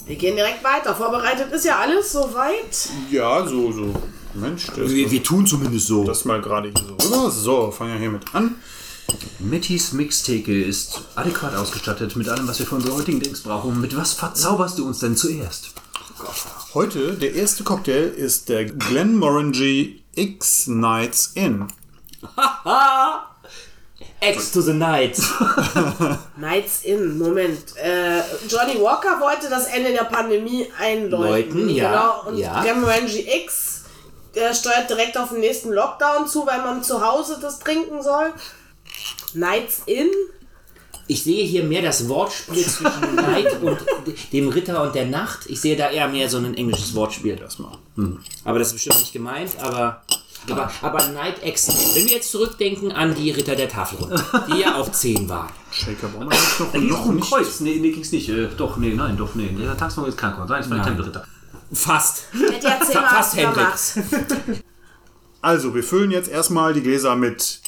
Wir 0.08 0.16
gehen 0.16 0.36
direkt 0.36 0.64
weiter. 0.64 0.94
Vorbereitet 0.96 1.52
ist 1.52 1.66
ja 1.66 1.78
alles 1.80 2.12
soweit. 2.12 2.90
Ja, 3.12 3.46
so, 3.48 3.72
so. 3.72 3.94
Mensch, 4.34 4.66
das, 4.68 4.90
Wir, 4.90 5.10
wir 5.10 5.24
tun 5.24 5.46
zumindest 5.48 5.88
so. 5.88 6.04
das 6.04 6.26
mal 6.26 6.42
gerade 6.42 6.70
hier 6.76 6.86
so 7.00 7.06
rüber. 7.16 7.32
So, 7.32 7.72
fangen 7.72 7.94
wir 7.94 8.00
hiermit 8.00 8.24
an. 8.34 8.56
Mittys 9.40 9.94
Mixtheke 9.94 10.64
ist 10.64 11.02
adäquat 11.16 11.56
ausgestattet 11.56 12.16
mit 12.16 12.28
allem, 12.28 12.48
was 12.48 12.60
wir 12.60 12.66
für 12.66 12.76
unsere 12.76 12.96
heutigen 12.96 13.22
Drinks 13.22 13.42
brauchen. 13.42 13.80
Mit 13.80 13.96
was 13.96 14.14
verzauberst 14.14 14.78
du 14.80 14.86
uns 14.88 15.00
denn 15.00 15.16
zuerst? 15.16 15.70
Heute, 16.74 17.14
der 17.14 17.34
erste 17.36 17.64
Cocktail 17.64 18.08
ist 18.08 18.50
der 18.50 18.66
Glenmorangie 18.66 20.02
X 20.16 20.68
Nights 20.68 21.34
In. 21.36 21.68
X 24.22 24.52
to 24.52 24.62
the 24.62 24.74
night. 24.74 25.18
Nights 26.38 26.84
in, 26.84 27.18
Moment. 27.18 27.76
Äh, 27.78 28.22
Johnny 28.48 28.80
Walker 28.82 29.20
wollte 29.20 29.50
das 29.50 29.68
Ende 29.68 29.92
der 29.92 30.06
Pandemie 30.06 30.68
einläuten. 30.80 31.60
Läuten, 31.60 31.70
ja, 31.70 31.90
Genau. 31.90 32.30
Und 32.30 32.38
ja. 32.38 32.62
Glenmorangie 32.62 33.28
X, 33.44 33.84
der 34.34 34.54
steuert 34.54 34.90
direkt 34.90 35.18
auf 35.18 35.30
den 35.30 35.40
nächsten 35.40 35.72
Lockdown 35.72 36.28
zu, 36.28 36.46
weil 36.46 36.60
man 36.62 36.84
zu 36.84 37.06
Hause 37.06 37.38
das 37.42 37.60
trinken 37.60 38.02
soll. 38.02 38.34
Nights 39.34 39.84
in. 39.86 40.10
Ich 41.08 41.24
sehe 41.24 41.46
hier 41.46 41.64
mehr 41.64 41.82
das 41.82 42.08
Wortspiel 42.10 42.64
zwischen 42.66 43.16
Night 43.16 43.62
und 43.62 43.78
dem 44.34 44.50
Ritter 44.50 44.82
und 44.84 44.96
der 44.96 45.06
Nacht. 45.06 45.42
Ich 45.48 45.62
sehe 45.62 45.76
da 45.76 45.90
eher 45.90 46.08
mehr 46.08 46.30
so 46.30 46.38
ein 46.38 46.56
englisches 46.56 46.96
Wortspiel. 46.96 47.36
Das 47.36 47.60
mal. 47.60 47.78
Aber 48.44 48.60
das 48.60 48.70
ist 48.70 48.74
bestimmt 48.74 49.00
nicht 49.00 49.14
gemeint, 49.14 49.52
aber. 49.60 50.02
Aber, 50.48 50.72
aber 50.84 51.08
Night 51.08 51.44
X, 51.44 51.68
wenn 51.96 52.06
wir 52.06 52.18
jetzt 52.18 52.30
zurückdenken 52.30 52.92
an 52.92 53.16
die 53.16 53.32
Ritter 53.32 53.56
der 53.56 53.68
Tafelrunde, 53.68 54.24
die 54.48 54.60
ja 54.60 54.76
auch 54.76 54.92
10 54.92 55.28
waren. 55.28 55.50
Shaker 55.72 56.08
wir 56.14 56.28
jetzt 56.32 56.60
noch, 56.60 56.74
Noch 56.74 56.82
noch 56.82 57.06
ein 57.10 57.16
nicht. 57.16 57.30
Kreuz. 57.30 57.60
Nee, 57.62 57.78
nee, 57.82 57.92
ging's 57.92 58.12
nicht. 58.12 58.30
Äh, 58.30 58.50
doch, 58.56 58.78
nee, 58.78 58.94
nein, 58.94 59.18
doch, 59.18 59.34
nee. 59.34 59.50
Der 59.60 59.76
Tagsmorgen 59.76 60.14
ist 60.14 60.20
kein 60.20 60.34
Kreuz. 60.36 60.48
Nein, 60.48 60.62
es 60.62 60.70
war 60.70 60.78
der 60.78 60.86
Tempelritter. 60.86 61.26
Fast. 61.74 62.26
Ja 62.62 62.80
Fast 63.02 63.36
gemacht. 63.36 63.80
Also, 65.42 65.76
wir 65.76 65.84
füllen 65.84 66.10
jetzt 66.10 66.28
erstmal 66.28 66.74
die 66.74 66.82
Gläser 66.82 67.16
mit 67.16 67.60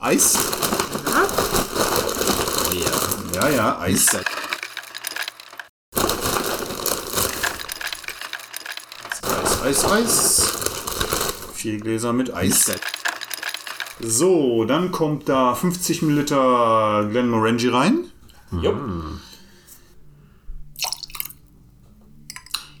Eis. 0.00 0.38
Ja, 3.52 3.78
Eis. 3.78 4.08
Eis, 9.34 9.62
Eis, 9.62 9.84
Eis. 9.84 10.52
Vier 11.52 11.78
Gläser 11.78 12.12
mit 12.12 12.32
Eis. 12.32 12.72
So, 14.00 14.64
dann 14.64 14.92
kommt 14.92 15.28
da 15.28 15.54
50 15.54 16.02
Milliliter 16.02 17.06
Glenmorangie 17.10 17.68
rein. 17.68 18.10
Jupp. 18.50 18.80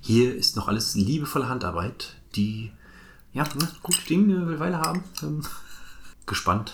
Hier 0.00 0.34
ist 0.34 0.56
noch 0.56 0.68
alles 0.68 0.94
liebevolle 0.94 1.48
Handarbeit, 1.48 2.16
die 2.36 2.72
ja, 3.32 3.44
ne, 3.44 3.68
gute 3.82 4.00
Dinge 4.08 4.36
eine 4.36 4.58
Weile 4.58 4.78
haben. 4.78 5.04
Ähm, 5.22 5.42
gespannt. 6.26 6.72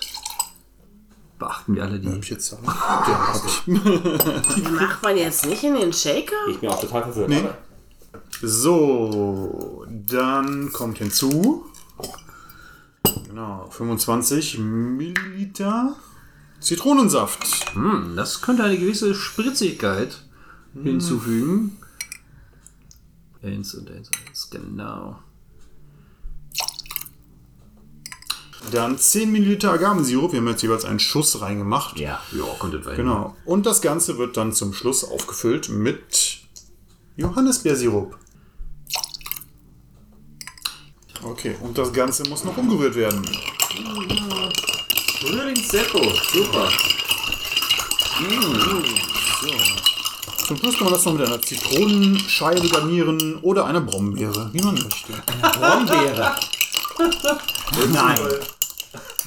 Beachten 1.41 1.75
wir 1.75 1.83
alle 1.85 1.99
die. 1.99 2.09
Hab 2.09 2.23
ich 2.23 2.31
jetzt 2.31 2.47
sagen? 2.47 2.63
Ja, 2.67 3.33
hab 3.33 4.57
ich. 4.57 4.71
Macht 4.71 5.03
man 5.03 5.17
jetzt 5.17 5.47
nicht 5.47 5.65
in 5.65 5.75
den 5.75 5.93
Shaker? 5.93 6.37
Ich 6.51 6.59
bin 6.59 6.69
auch 6.69 6.81
total 6.81 7.03
verwirrt. 7.03 7.31
Nee. 7.31 7.49
So, 8.43 9.85
dann 9.89 10.71
kommt 10.73 10.99
hinzu. 10.99 11.65
Genau, 13.27 13.69
25 13.71 14.59
Milliliter 14.59 15.97
Zitronensaft. 16.61 17.75
Hm, 17.75 18.15
das 18.17 18.43
könnte 18.43 18.63
eine 18.63 18.77
gewisse 18.77 19.15
Spritzigkeit 19.15 20.23
hinzufügen. 20.75 21.79
Eins 23.43 23.75
und 23.75 23.91
eins, 23.91 24.11
eins, 24.27 24.51
genau. 24.51 25.19
Dann 28.73 28.99
10 28.99 29.33
Milliliter 29.33 29.73
Agavensirup. 29.73 30.33
Wir 30.33 30.41
haben 30.41 30.49
jetzt 30.49 30.63
jeweils 30.63 30.85
einen 30.85 31.01
Schuss 31.01 31.41
reingemacht. 31.41 31.99
Ja, 31.99 32.21
ja, 32.33 32.45
konnte 32.59 32.83
sein. 32.83 32.97
Genau. 32.97 33.35
Und 33.45 33.67
das 33.67 33.81
Ganze 33.81 34.19
wird 34.19 34.37
dann 34.37 34.53
zum 34.53 34.75
Schluss 34.75 35.03
aufgefüllt 35.03 35.69
mit 35.69 36.39
Johannisbeersirup. 37.17 38.17
Okay, 41.23 41.57
und 41.61 41.77
das 41.77 41.93
Ganze 41.93 42.29
muss 42.29 42.45
noch 42.45 42.57
umgerührt 42.57 42.95
werden. 42.95 43.23
Rühring 45.23 45.57
Seppo, 45.57 46.01
super. 46.33 46.71
Zum 50.47 50.57
Schluss 50.57 50.75
kann 50.77 50.85
man 50.85 50.93
das 50.95 51.05
noch 51.05 51.13
mit 51.13 51.27
einer 51.27 51.41
Zitronenscheibe 51.41 52.69
garnieren 52.69 53.39
oder 53.43 53.67
einer 53.67 53.81
Brombeere, 53.81 54.51
wie 54.53 54.63
man 54.63 54.75
möchte. 54.75 55.13
Brombeere. 55.43 56.37
Nein. 57.93 58.19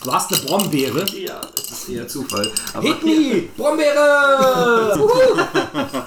Du 0.03 0.11
hast 0.11 0.33
eine 0.33 0.41
Brombeere. 0.41 1.05
Ja, 1.11 1.39
das 1.55 1.71
ist 1.71 1.89
eher 1.89 2.07
Zufall. 2.07 2.51
Aber 2.73 2.83
Hit 2.83 3.03
me! 3.03 3.43
Brombeere! 3.55 4.93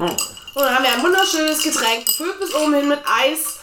Und 0.00 0.62
dann 0.62 0.74
haben 0.74 0.82
wir 0.82 0.92
ein 0.92 1.02
wunderschönes 1.02 1.62
Getränk, 1.62 2.06
gefüllt 2.06 2.40
bis 2.40 2.54
oben 2.54 2.74
hin 2.74 2.88
mit 2.88 2.98
Eis 3.04 3.58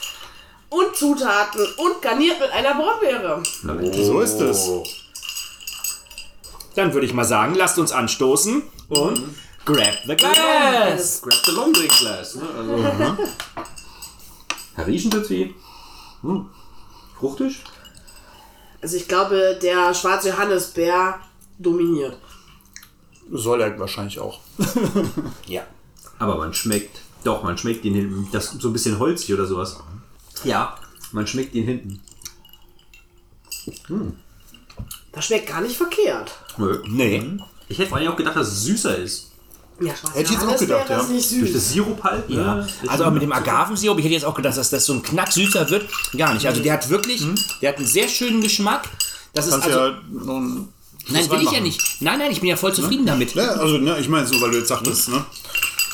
und 0.70 0.96
Zutaten 0.96 1.66
und 1.78 2.02
garniert 2.02 2.40
mit 2.40 2.52
einer 2.52 2.76
Brombeere. 2.76 3.42
So 4.06 4.22
ist 4.22 4.40
es. 4.40 4.70
Dann 6.76 6.94
würde 6.94 7.06
ich 7.08 7.14
mal 7.14 7.26
sagen, 7.26 7.56
lasst 7.56 7.80
uns 7.80 7.92
anstoßen 7.92 8.64
und 8.90 9.36
grab 9.66 9.96
the 10.06 10.16
glass. 10.16 11.22
Grab 11.22 11.46
the 11.46 11.52
long 11.52 11.74
drink 11.74 11.92
glass. 12.00 12.36
Ne? 12.36 12.44
Also, 12.56 12.78
Herr 14.76 14.88
Riechen 14.88 15.10
tut's 15.12 15.30
wie? 15.30 15.56
Hm. 16.22 16.50
Fruchtig? 17.20 17.64
Also 18.82 18.98
ich 18.98 19.08
glaube, 19.08 19.58
der 19.62 19.94
schwarze 19.94 20.30
Johannisbeer 20.30 21.20
dominiert. 21.58 22.18
Soll 23.32 23.62
er 23.62 23.78
wahrscheinlich 23.80 24.20
auch. 24.20 24.40
Ja. 25.48 25.66
Aber 26.20 26.38
man 26.38 26.54
schmeckt. 26.54 27.02
Doch, 27.24 27.44
man 27.44 27.58
schmeckt 27.58 27.86
ihn 27.86 27.94
hinten. 27.94 28.28
Das 28.32 28.52
so 28.52 28.70
ein 28.70 28.74
bisschen 28.74 29.00
holzig 29.00 29.34
oder 29.34 29.46
sowas. 29.46 29.78
Ja, 30.44 30.78
man 31.12 31.28
schmeckt 31.28 31.54
ihn 31.56 31.66
hinten. 31.66 32.02
Das 35.12 35.26
schmeckt 35.26 35.48
gar 35.48 35.62
nicht 35.62 35.78
verkehrt. 35.78 36.32
Nö. 36.58 36.82
Nee. 36.88 37.38
Ich 37.68 37.80
hätte 37.80 37.96
eigentlich 37.96 38.10
auch 38.10 38.16
gedacht, 38.16 38.36
dass 38.36 38.48
es 38.48 38.64
süßer 38.64 38.98
ist. 38.98 39.32
Ja, 39.80 39.94
Hätte 40.14 40.34
ich 40.34 40.40
jetzt 40.40 40.48
auch 40.48 40.58
gedacht, 40.58 40.90
ja. 40.90 41.00
ist 41.00 41.10
nicht 41.10 41.32
Durch 41.32 41.42
süß. 41.42 41.54
das 41.54 41.70
Sirup 41.70 42.04
halt. 42.04 42.30
Ja. 42.30 42.56
Ne? 42.56 42.68
Also 42.88 43.06
auch 43.06 43.12
mit 43.12 43.22
dem 43.22 43.32
Agavensirup, 43.32 43.98
ich 44.00 44.06
hätte 44.06 44.16
jetzt 44.16 44.26
auch 44.26 44.34
gedacht, 44.34 44.58
dass 44.58 44.70
das 44.72 44.86
so 44.86 44.94
ein 44.94 45.04
Knack 45.04 45.32
süßer 45.32 45.70
wird. 45.70 45.88
Gar 46.18 46.34
nicht. 46.34 46.48
Also 46.48 46.62
der 46.62 46.74
hat 46.74 46.90
wirklich, 46.90 47.24
der 47.62 47.70
hat 47.70 47.78
einen 47.78 47.86
sehr 47.86 48.08
schönen 48.08 48.42
Geschmack. 48.42 48.90
Das 49.34 49.46
ist 49.46 49.52
Kannst 49.52 49.68
also. 49.68 49.80
ja 49.80 50.02
Nein, 51.10 51.30
will 51.32 51.42
ich 51.42 51.52
ja 51.52 51.62
nicht. 51.62 52.02
Nein, 52.02 52.20
nein, 52.20 52.32
ich 52.32 52.42
bin 52.42 52.50
ja 52.50 52.56
voll 52.56 52.74
zufrieden 52.74 53.06
damit. 53.06 53.34
Ja, 53.34 53.52
also, 53.52 53.78
ne, 53.78 53.98
ich 54.00 54.10
meine, 54.10 54.28
so, 54.28 54.42
weil 54.42 54.52
du 54.52 54.58
jetzt 54.58 54.68
sagtest, 54.68 55.10
ne? 55.10 55.24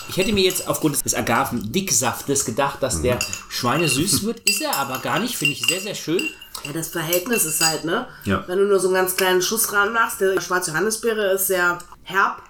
Ich 0.09 0.17
hätte 0.17 0.33
mir 0.33 0.43
jetzt 0.43 0.67
aufgrund 0.67 1.03
des 1.03 1.13
Agavendicksaftes 1.13 2.45
gedacht, 2.45 2.81
dass 2.81 3.01
der 3.01 3.19
Schweine 3.49 3.87
süß 3.87 4.23
wird. 4.23 4.39
Ist 4.41 4.61
er 4.61 4.75
aber 4.75 4.99
gar 4.99 5.19
nicht. 5.19 5.35
Finde 5.37 5.53
ich 5.53 5.65
sehr, 5.65 5.81
sehr 5.81 5.95
schön. 5.95 6.21
Ja, 6.65 6.71
das 6.73 6.89
Verhältnis 6.89 7.45
ist 7.45 7.65
halt, 7.65 7.85
ne? 7.85 8.07
Ja. 8.25 8.43
Wenn 8.47 8.57
du 8.57 8.65
nur 8.65 8.79
so 8.79 8.87
einen 8.87 8.95
ganz 8.95 9.15
kleinen 9.15 9.41
Schuss 9.41 9.71
ranmachst, 9.71 10.19
der 10.21 10.39
schwarze 10.41 10.71
Johannisbeere 10.71 11.33
ist 11.33 11.47
sehr 11.47 11.77
herb. 12.03 12.41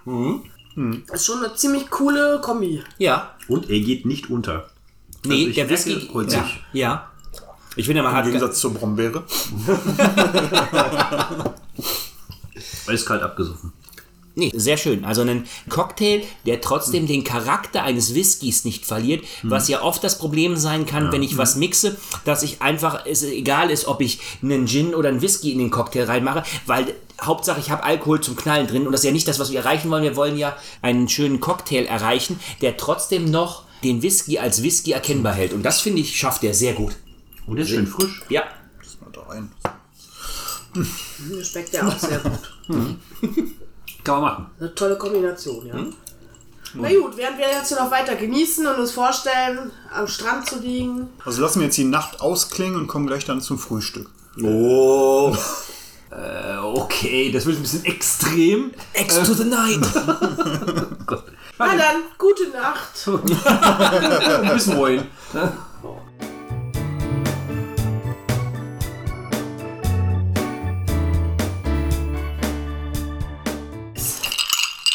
Ist 1.11 1.25
schon 1.25 1.43
eine 1.43 1.53
ziemlich 1.55 1.89
coole 1.89 2.39
Kombi. 2.41 2.83
Ja. 2.97 3.35
Und 3.47 3.69
er 3.69 3.79
geht 3.79 4.05
nicht 4.05 4.29
unter. 4.29 4.69
Nee, 5.25 5.33
Also 5.35 5.47
ich 5.49 5.55
der 5.55 5.69
Whisky. 5.69 6.09
holzig. 6.13 6.39
Ja. 6.73 6.79
ja. 6.89 7.11
Ich 7.75 7.85
finde, 7.87 8.03
man 8.03 8.13
Im. 8.27 8.33
Gegensatz 8.33 8.59
zur 8.59 8.73
Brombeere. 8.73 9.23
Eiskalt 12.87 13.23
abgesoffen. 13.23 13.71
Nee, 14.35 14.51
sehr 14.55 14.77
schön. 14.77 15.05
Also 15.05 15.21
ein 15.21 15.45
Cocktail, 15.69 16.23
der 16.47 16.59
trotzdem 16.59 17.05
den 17.05 17.23
Charakter 17.23 17.83
eines 17.83 18.15
Whiskys 18.15 18.65
nicht 18.65 18.83
verliert, 18.83 19.23
was 19.43 19.67
ja 19.67 19.83
oft 19.83 20.03
das 20.03 20.17
Problem 20.17 20.57
sein 20.57 20.87
kann, 20.87 21.11
wenn 21.11 21.21
ich 21.21 21.37
was 21.37 21.55
mixe, 21.55 21.97
dass 22.25 22.41
ich 22.41 22.61
einfach, 22.61 23.05
es 23.05 23.21
egal 23.21 23.69
ist, 23.69 23.85
ob 23.85 24.01
ich 24.01 24.19
einen 24.41 24.65
Gin 24.65 24.95
oder 24.95 25.09
einen 25.09 25.21
Whisky 25.21 25.51
in 25.51 25.59
den 25.59 25.69
Cocktail 25.69 26.05
reinmache, 26.05 26.43
weil 26.65 26.95
Hauptsache 27.21 27.59
ich 27.59 27.69
habe 27.69 27.83
Alkohol 27.83 28.21
zum 28.21 28.35
Knallen 28.35 28.65
drin 28.65 28.87
und 28.87 28.91
das 28.91 29.01
ist 29.01 29.05
ja 29.05 29.11
nicht 29.11 29.27
das, 29.27 29.37
was 29.37 29.51
wir 29.51 29.59
erreichen 29.59 29.91
wollen. 29.91 30.03
Wir 30.03 30.15
wollen 30.15 30.37
ja 30.37 30.57
einen 30.81 31.07
schönen 31.07 31.39
Cocktail 31.39 31.85
erreichen, 31.85 32.39
der 32.61 32.75
trotzdem 32.75 33.29
noch 33.29 33.65
den 33.83 34.01
Whisky 34.01 34.39
als 34.39 34.63
Whisky 34.63 34.93
erkennbar 34.93 35.33
hält. 35.33 35.53
Und 35.53 35.61
das 35.61 35.81
finde 35.81 36.01
ich, 36.01 36.17
schafft 36.17 36.43
er 36.43 36.55
sehr 36.55 36.73
gut. 36.73 36.95
Und 37.45 37.57
er 37.57 37.63
ist 37.63 37.69
schön 37.69 37.85
frisch. 37.85 38.23
Ja. 38.29 38.43
Mal 38.99 39.11
da 39.11 39.21
rein. 39.21 39.51
Mir 40.73 41.43
schmeckt 41.43 41.73
der 41.73 41.87
auch 41.87 41.99
sehr 41.99 42.19
gut. 42.19 42.39
Kann 44.03 44.15
man 44.15 44.23
machen. 44.23 44.45
Eine 44.59 44.75
tolle 44.75 44.97
Kombination, 44.97 45.65
ja. 45.65 45.75
Na 46.75 46.89
gut, 46.89 47.15
während 47.17 47.37
wir 47.37 47.47
jetzt 47.47 47.67
hier 47.67 47.77
noch 47.77 47.91
weiter 47.91 48.15
genießen 48.15 48.65
und 48.65 48.75
uns 48.75 48.91
vorstellen, 48.91 49.71
am 49.93 50.07
Strand 50.07 50.47
zu 50.47 50.59
liegen. 50.59 51.07
Also 51.23 51.41
lassen 51.41 51.59
wir 51.59 51.65
jetzt 51.65 51.77
die 51.77 51.83
Nacht 51.83 52.19
ausklingen 52.19 52.79
und 52.79 52.87
kommen 52.87 53.05
gleich 53.05 53.25
dann 53.25 53.41
zum 53.41 53.59
Frühstück. 53.59 54.09
Oh. 54.41 55.35
Äh, 56.13 56.57
okay, 56.57 57.31
das 57.31 57.47
wird 57.47 57.57
ein 57.57 57.63
bisschen 57.63 57.85
extrem. 57.85 58.71
X 58.93 59.15
to 59.15 59.33
the 59.33 59.45
night. 59.45 59.81
Gott. 61.07 61.23
Na 61.57 61.75
dann, 61.75 62.03
gute 62.19 62.49
Nacht. 62.49 62.91
Bis 64.53 64.67
morgen. 64.67 65.07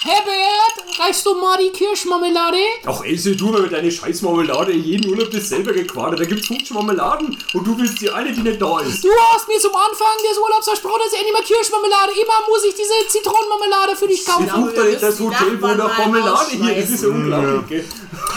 Herbert, 0.09 0.99
reichst 1.01 1.27
du 1.27 1.35
mal 1.35 1.59
die 1.59 1.69
Kirschmarmelade? 1.69 2.57
Ach, 2.87 3.05
Else, 3.05 3.37
du 3.37 3.49
mal 3.49 3.61
mit 3.61 3.73
deiner 3.73 3.91
Scheißmarmelade. 3.91 4.73
Jeden 4.73 5.11
Urlaub 5.11 5.31
das 5.31 5.51
selber 5.51 5.73
gequadert. 5.73 6.21
Da 6.21 6.25
gibt's 6.25 6.47
50 6.47 6.71
Marmeladen 6.71 7.37
und 7.53 7.67
du 7.67 7.77
willst 7.79 8.01
die 8.01 8.09
eine, 8.09 8.33
die 8.33 8.41
nicht 8.41 8.63
da 8.63 8.81
ist. 8.81 9.05
Du 9.05 9.09
hast 9.33 9.47
mir 9.49 9.59
zum 9.61 9.75
Anfang 9.75 10.17
des 10.31 10.39
Urlaubs 10.39 10.65
versprochen, 10.67 11.01
dass 11.05 11.13
ich 11.13 11.19
endlich 11.19 11.35
mal 11.35 11.43
Kirschmarmelade. 11.45 12.13
Immer 12.13 12.49
muss 12.49 12.65
ich 12.65 12.75
diese 12.75 12.95
Zitronenmarmelade 13.07 13.97
für 13.97 14.07
dich 14.09 14.21
Ich 14.21 14.27
kaufen. 14.27 14.49
rufe 14.49 14.73
doch 14.77 14.85
nicht 14.85 15.03
das 15.03 15.21
Hotel, 15.21 15.61
wo 15.61 15.67
noch 15.69 15.77
mal 15.77 16.09
Marmelade 16.09 16.51
hier. 16.53 16.75
Das 16.81 16.89
ist 16.91 17.03
ja 17.03 17.09
unglaublich. 17.11 17.69
gell? 17.69 17.85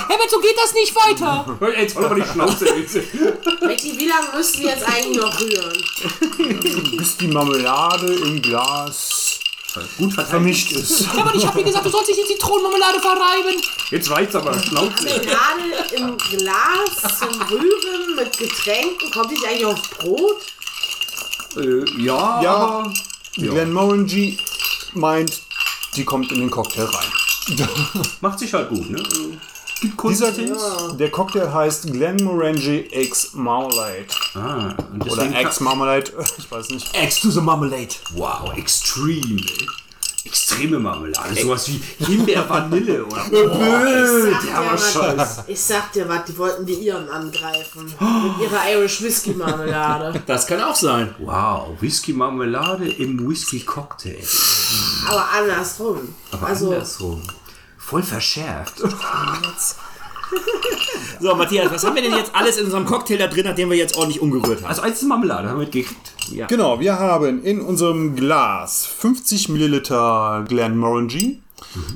Herbert, 0.10 0.30
so 0.30 0.40
geht 0.40 0.58
das 0.62 0.74
nicht 0.74 0.94
weiter. 0.94 1.58
Jetzt 1.80 1.96
halt 1.96 2.06
aber 2.06 2.16
die 2.16 2.28
Schnauze, 2.28 2.68
Else. 2.68 3.00
Betty, 3.62 3.98
wie 3.98 4.08
lange 4.08 4.28
müssen 4.36 4.62
wir 4.62 4.70
jetzt 4.72 4.84
eigentlich 4.84 5.18
noch 5.18 5.40
rühren? 5.40 6.98
Bis 6.98 7.16
die 7.16 7.28
Marmelade 7.28 8.14
im 8.14 8.42
Glas 8.42 9.31
Gut 9.98 10.14
vermischt 10.14 10.72
ist. 10.74 11.08
Herbert, 11.14 11.36
ich 11.36 11.46
hab 11.48 11.56
dir 11.56 11.64
gesagt, 11.64 11.86
du 11.86 11.90
sollst 11.90 12.10
nicht 12.10 12.20
die 12.30 12.34
Zitronenmarmelade 12.34 13.00
verreiben. 13.00 13.62
Jetzt 13.90 14.10
reicht's 14.10 14.36
aber. 14.36 14.52
Gerade 14.52 15.96
im 15.96 16.18
Glas 16.18 17.20
zum 17.20 17.42
Rühren 17.44 18.16
mit 18.16 18.38
Getränken. 18.38 19.12
Kommt 19.12 19.32
die 19.32 19.46
eigentlich 19.48 19.66
auf 19.66 19.82
Brot? 20.00 20.42
Äh, 21.58 22.02
ja, 22.02 22.42
Ja. 22.42 22.54
aber... 22.56 22.94
Glenmorangie 23.38 24.38
meint, 24.94 25.42
die 25.96 26.04
kommt 26.04 26.32
in 26.34 26.40
den 26.42 26.52
Cocktail 26.52 26.84
rein. 26.84 27.58
Macht 28.20 28.40
sich 28.40 28.54
halt 28.54 28.70
gut, 28.70 28.90
ne? 28.90 29.02
Gibt 29.82 29.98
Kunst. 29.98 30.22
Dieser, 30.38 30.94
Der 30.94 31.10
Cocktail 31.10 31.52
heißt 31.52 31.92
Glenmorangie 31.92 32.88
X 32.92 33.34
Marmalade. 33.34 34.06
Ah, 34.36 34.76
und 34.94 35.12
Oder. 35.12 35.42
X 35.42 35.60
Marmalade, 35.60 36.12
ich 36.38 36.52
weiß 36.52 36.70
nicht. 36.70 36.96
X 36.96 37.20
to 37.22 37.32
the 37.32 37.42
Marmalade. 37.42 37.96
Wow, 38.14 38.54
extrem, 38.56 39.38
ey. 39.38 39.68
Extreme 40.24 40.78
Marmelade. 40.80 41.42
Sowas 41.42 41.68
wie 41.68 41.82
Himbeer 42.06 42.48
Vanille 42.48 43.04
oder... 43.04 43.26
Ich 43.32 44.34
sag, 44.34 44.46
der 44.46 44.54
war 44.54 44.74
was, 44.74 44.94
scheiße. 44.94 45.44
ich 45.48 45.62
sag 45.62 45.92
dir 45.94 46.08
was, 46.08 46.26
die 46.26 46.38
wollten 46.38 46.66
die 46.66 46.74
Iren 46.76 47.10
angreifen. 47.10 47.86
Mit 47.86 48.42
ihrer 48.52 48.72
Irish 48.72 49.02
Whisky 49.02 49.32
Marmelade. 49.32 50.22
Das 50.28 50.46
kann 50.46 50.62
auch 50.62 50.76
sein. 50.76 51.16
Wow, 51.18 51.70
Whisky 51.80 52.14
Marmelade 52.14 52.88
im 52.88 53.28
Whisky 53.28 53.62
Cocktail. 53.62 54.22
Aber 55.10 55.28
andersrum. 55.32 56.14
Aber 56.32 56.48
also, 56.48 56.72
andersrum. 56.72 57.24
Voll 57.82 58.04
verschärft. 58.04 58.82
So, 61.20 61.36
Matthias, 61.36 61.70
was 61.72 61.84
haben 61.84 61.96
wir 61.96 62.02
denn 62.02 62.16
jetzt 62.16 62.34
alles 62.34 62.58
in 62.58 62.66
unserem 62.66 62.86
Cocktail 62.86 63.18
da 63.18 63.28
drin, 63.28 63.46
nachdem 63.46 63.70
wir 63.70 63.78
jetzt 63.78 63.96
ordentlich 63.98 64.22
umgerührt 64.22 64.60
haben? 64.62 64.68
Also 64.70 64.82
eins 64.82 65.02
ist 65.02 65.08
Marmelade, 65.08 65.50
haben 65.50 65.60
wir 65.60 65.66
gekriegt. 65.66 66.14
Ja. 66.32 66.48
Genau, 66.48 66.80
wir 66.80 66.98
haben 66.98 67.44
in 67.44 67.60
unserem 67.62 68.16
Glas 68.16 68.86
50 68.86 69.50
Milliliter 69.50 70.46
Glenmorangie, 70.48 71.42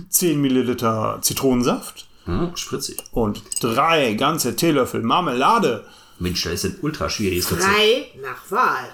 10 0.09 0.39
Milliliter 0.41 1.19
Zitronensaft 1.21 2.07
Hm, 2.25 2.51
spritzig. 2.55 2.97
und 3.11 3.41
drei 3.61 4.13
ganze 4.15 4.55
Teelöffel 4.55 5.01
Marmelade. 5.01 5.85
Mensch, 6.19 6.43
das 6.43 6.53
ist 6.53 6.65
ein 6.65 6.77
ultra 6.81 7.09
schwieriges 7.09 7.51
Rezept. 7.51 7.63
Drei 7.63 8.07
nach 8.21 8.51
Wahl. 8.51 8.89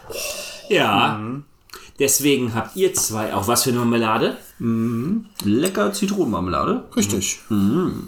Ja. 0.70 1.20
Deswegen 2.02 2.56
habt 2.56 2.76
ihr 2.76 2.96
zwei 2.96 3.32
auch 3.32 3.48
was 3.48 3.62
für 3.62 3.70
eine 3.70 3.78
Marmelade? 3.78 4.38
Lecker 5.44 5.94
Zitronenmarmelade. 5.94 6.84
Richtig. 6.96 7.40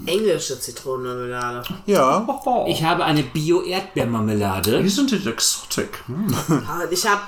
Englische 0.07 0.59
Zitronenmarmelade. 0.59 1.61
Ja. 1.85 2.65
Ich 2.67 2.83
habe 2.83 3.05
eine 3.05 3.21
Bio-Erdbeermarmelade. 3.21 4.79
Isn't 4.79 5.13
it 5.13 5.27
exotic? 5.27 6.03
Hm. 6.07 6.33
Aber 6.67 6.91
ich 6.91 7.05
habe 7.07 7.21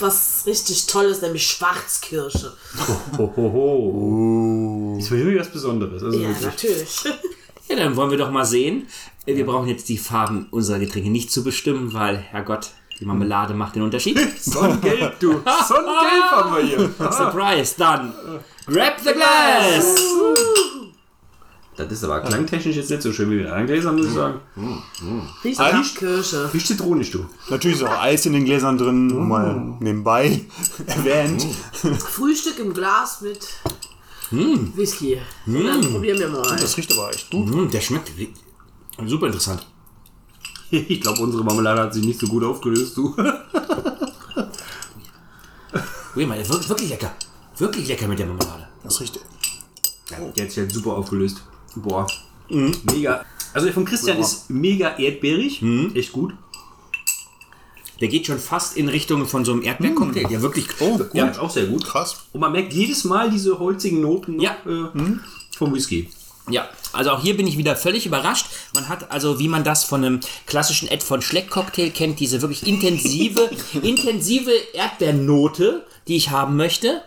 was 0.00 0.42
richtig 0.46 0.86
Tolles, 0.86 1.22
nämlich 1.22 1.46
Schwarzkirsche. 1.46 2.54
Ho, 3.16 3.32
ho, 3.36 3.52
ho. 3.52 4.96
Ist 4.98 5.12
wirklich 5.12 5.38
was 5.38 5.52
Besonderes. 5.52 6.02
Also 6.02 6.18
Ja, 6.18 6.28
wirklich. 6.30 6.44
natürlich. 6.44 7.04
Ja, 7.68 7.76
dann 7.76 7.94
wollen 7.94 8.10
wir 8.10 8.18
doch 8.18 8.32
mal 8.32 8.44
sehen. 8.44 8.88
Wir 9.26 9.46
brauchen 9.46 9.68
jetzt 9.68 9.88
die 9.88 9.98
Farben 9.98 10.48
unserer 10.50 10.80
Getränke 10.80 11.08
nicht 11.08 11.30
zu 11.30 11.44
bestimmen, 11.44 11.92
weil, 11.92 12.16
Herrgott, 12.16 12.70
die 13.00 13.06
Marmelade 13.06 13.54
macht 13.54 13.74
den 13.76 13.82
Unterschied. 13.82 14.18
Sonnengelb, 14.40 15.18
du. 15.20 15.32
Sonnengelb 15.68 16.30
haben 16.30 16.54
wir 16.56 16.62
hier. 16.62 16.78
Surprise, 17.12 17.74
dann 17.78 18.12
grab 18.66 19.00
the 19.00 19.12
glass! 19.12 19.96
Das 21.76 21.90
ist 21.92 22.04
aber 22.04 22.20
klangtechnisch 22.20 22.76
jetzt 22.76 22.90
nicht 22.90 23.00
so 23.00 23.10
schön 23.10 23.30
wie 23.30 23.36
mit 23.36 23.46
anderen 23.46 23.66
Gläsern, 23.66 23.96
muss 23.96 24.06
ich 24.08 24.12
sagen. 24.12 24.40
Riecht 25.42 25.58
nach 25.58 25.94
Kirsche. 25.94 26.50
Riecht 26.52 26.66
zitronisch, 26.66 27.10
du. 27.10 27.24
Natürlich 27.48 27.78
ist 27.78 27.84
auch 27.86 28.02
Eis 28.02 28.26
in 28.26 28.34
den 28.34 28.44
Gläsern 28.44 28.76
drin, 28.76 29.06
nur 29.06 29.22
mal 29.22 29.76
nebenbei 29.80 30.42
erwähnt. 30.86 31.46
Frühstück 32.06 32.58
im 32.58 32.74
Glas 32.74 33.22
mit 33.22 33.48
Whisky. 34.30 35.22
Dann 35.46 35.80
probieren 35.80 36.18
wir 36.18 36.28
mal. 36.28 36.42
Das 36.60 36.76
riecht 36.76 36.92
aber 36.92 37.08
echt 37.14 37.30
gut. 37.30 37.48
Hm, 37.48 37.70
der 37.70 37.80
schmeckt 37.80 38.14
wie- 38.18 38.34
super 39.06 39.26
interessant. 39.28 39.66
Ich 40.88 41.00
glaube, 41.00 41.20
unsere 41.20 41.42
Marmelade 41.44 41.80
hat 41.82 41.94
sich 41.94 42.04
nicht 42.04 42.20
so 42.20 42.26
gut 42.28 42.44
aufgelöst, 42.44 42.96
du. 42.96 43.14
Ui, 46.16 46.26
mal, 46.26 46.38
wirklich, 46.48 46.68
wirklich 46.68 46.90
lecker. 46.90 47.12
Wirklich 47.58 47.88
lecker 47.88 48.08
mit 48.08 48.18
der 48.18 48.26
Marmelade. 48.26 48.66
Das 48.82 49.00
riecht. 49.00 49.20
Der 50.10 50.18
hat 50.44 50.50
sich 50.50 50.58
halt 50.58 50.72
super 50.72 50.92
aufgelöst. 50.96 51.42
Boah. 51.76 52.06
Mega. 52.48 53.24
Also 53.52 53.66
der 53.66 53.74
von 53.74 53.84
Christian 53.84 54.18
ist 54.18 54.50
mega 54.50 54.96
erdbeerig. 54.96 55.62
Echt 55.94 56.12
gut. 56.12 56.34
Der 58.00 58.08
geht 58.08 58.26
schon 58.26 58.38
fast 58.38 58.76
in 58.76 58.88
Richtung 58.88 59.26
von 59.26 59.44
so 59.44 59.52
einem 59.52 59.62
Erdbeercocktail. 59.62 60.30
Ja, 60.30 60.40
wirklich. 60.40 60.66
Oh, 60.80 60.96
gut. 60.98 61.14
Ja, 61.14 61.26
ist 61.26 61.38
auch 61.38 61.50
sehr 61.50 61.66
gut. 61.66 61.84
Krass. 61.84 62.24
Und 62.32 62.40
man 62.40 62.50
merkt 62.52 62.72
jedes 62.72 63.04
Mal 63.04 63.30
diese 63.30 63.58
holzigen 63.58 64.00
Noten 64.00 64.40
Ja. 64.40 64.56
äh, 64.66 64.88
vom 65.56 65.74
Whisky. 65.74 66.08
Ja, 66.48 66.68
also 66.92 67.10
auch 67.10 67.22
hier 67.22 67.36
bin 67.36 67.46
ich 67.46 67.58
wieder 67.58 67.76
völlig 67.76 68.06
überrascht. 68.06 68.46
Man 68.74 68.88
hat 68.88 69.10
also, 69.10 69.38
wie 69.38 69.48
man 69.48 69.62
das 69.62 69.84
von 69.84 70.04
einem 70.04 70.20
klassischen 70.46 70.88
Ed 70.88 71.02
von 71.02 71.22
Schleck 71.22 71.50
Cocktail 71.50 71.90
kennt, 71.90 72.18
diese 72.18 72.40
wirklich 72.42 72.66
intensive, 72.66 73.50
intensive 73.82 74.52
Erdbeernote, 74.72 75.86
die 76.08 76.16
ich 76.16 76.30
haben 76.30 76.56
möchte. 76.56 77.02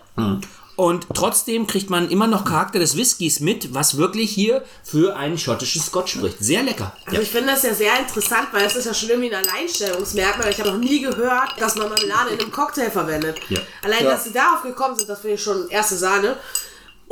Und 0.76 1.08
trotzdem 1.14 1.68
kriegt 1.68 1.90
man 1.90 2.10
immer 2.10 2.26
noch 2.26 2.46
Charakter 2.46 2.80
des 2.80 2.98
Whiskys 2.98 3.40
mit, 3.40 3.74
was 3.76 3.98
wirklich 3.98 4.32
hier 4.32 4.64
für 4.84 5.16
einen 5.16 5.38
schottischen 5.38 5.82
Scotch 5.82 6.14
spricht. 6.14 6.38
Sehr 6.40 6.64
lecker. 6.64 6.96
Also 7.06 7.22
ich 7.22 7.30
finde 7.30 7.52
das 7.52 7.64
ja 7.64 7.76
sehr 7.76 8.00
interessant, 8.00 8.48
weil 8.52 8.66
es 8.66 8.76
ist 8.76 8.86
ja 8.86 8.94
schon 8.94 9.10
irgendwie 9.10 9.34
ein 9.34 9.46
Alleinstellungsmerkmal. 9.48 10.50
Ich 10.50 10.60
habe 10.60 10.72
noch 10.72 10.80
nie 10.80 11.02
gehört, 11.02 11.60
dass 11.60 11.76
man 11.76 11.90
Marmelade 11.90 12.32
in 12.32 12.40
einem 12.40 12.52
Cocktail 12.52 12.90
verwendet. 12.90 13.40
Ja. 13.50 13.60
Allein, 13.84 14.04
dass 14.06 14.24
sie 14.24 14.34
darauf 14.34 14.64
gekommen 14.64 14.96
sind, 14.96 15.10
das 15.10 15.20
finde 15.22 15.36
ich 15.36 15.44
schon 15.44 15.70
erste 15.70 15.96
Sahne. 15.96 16.38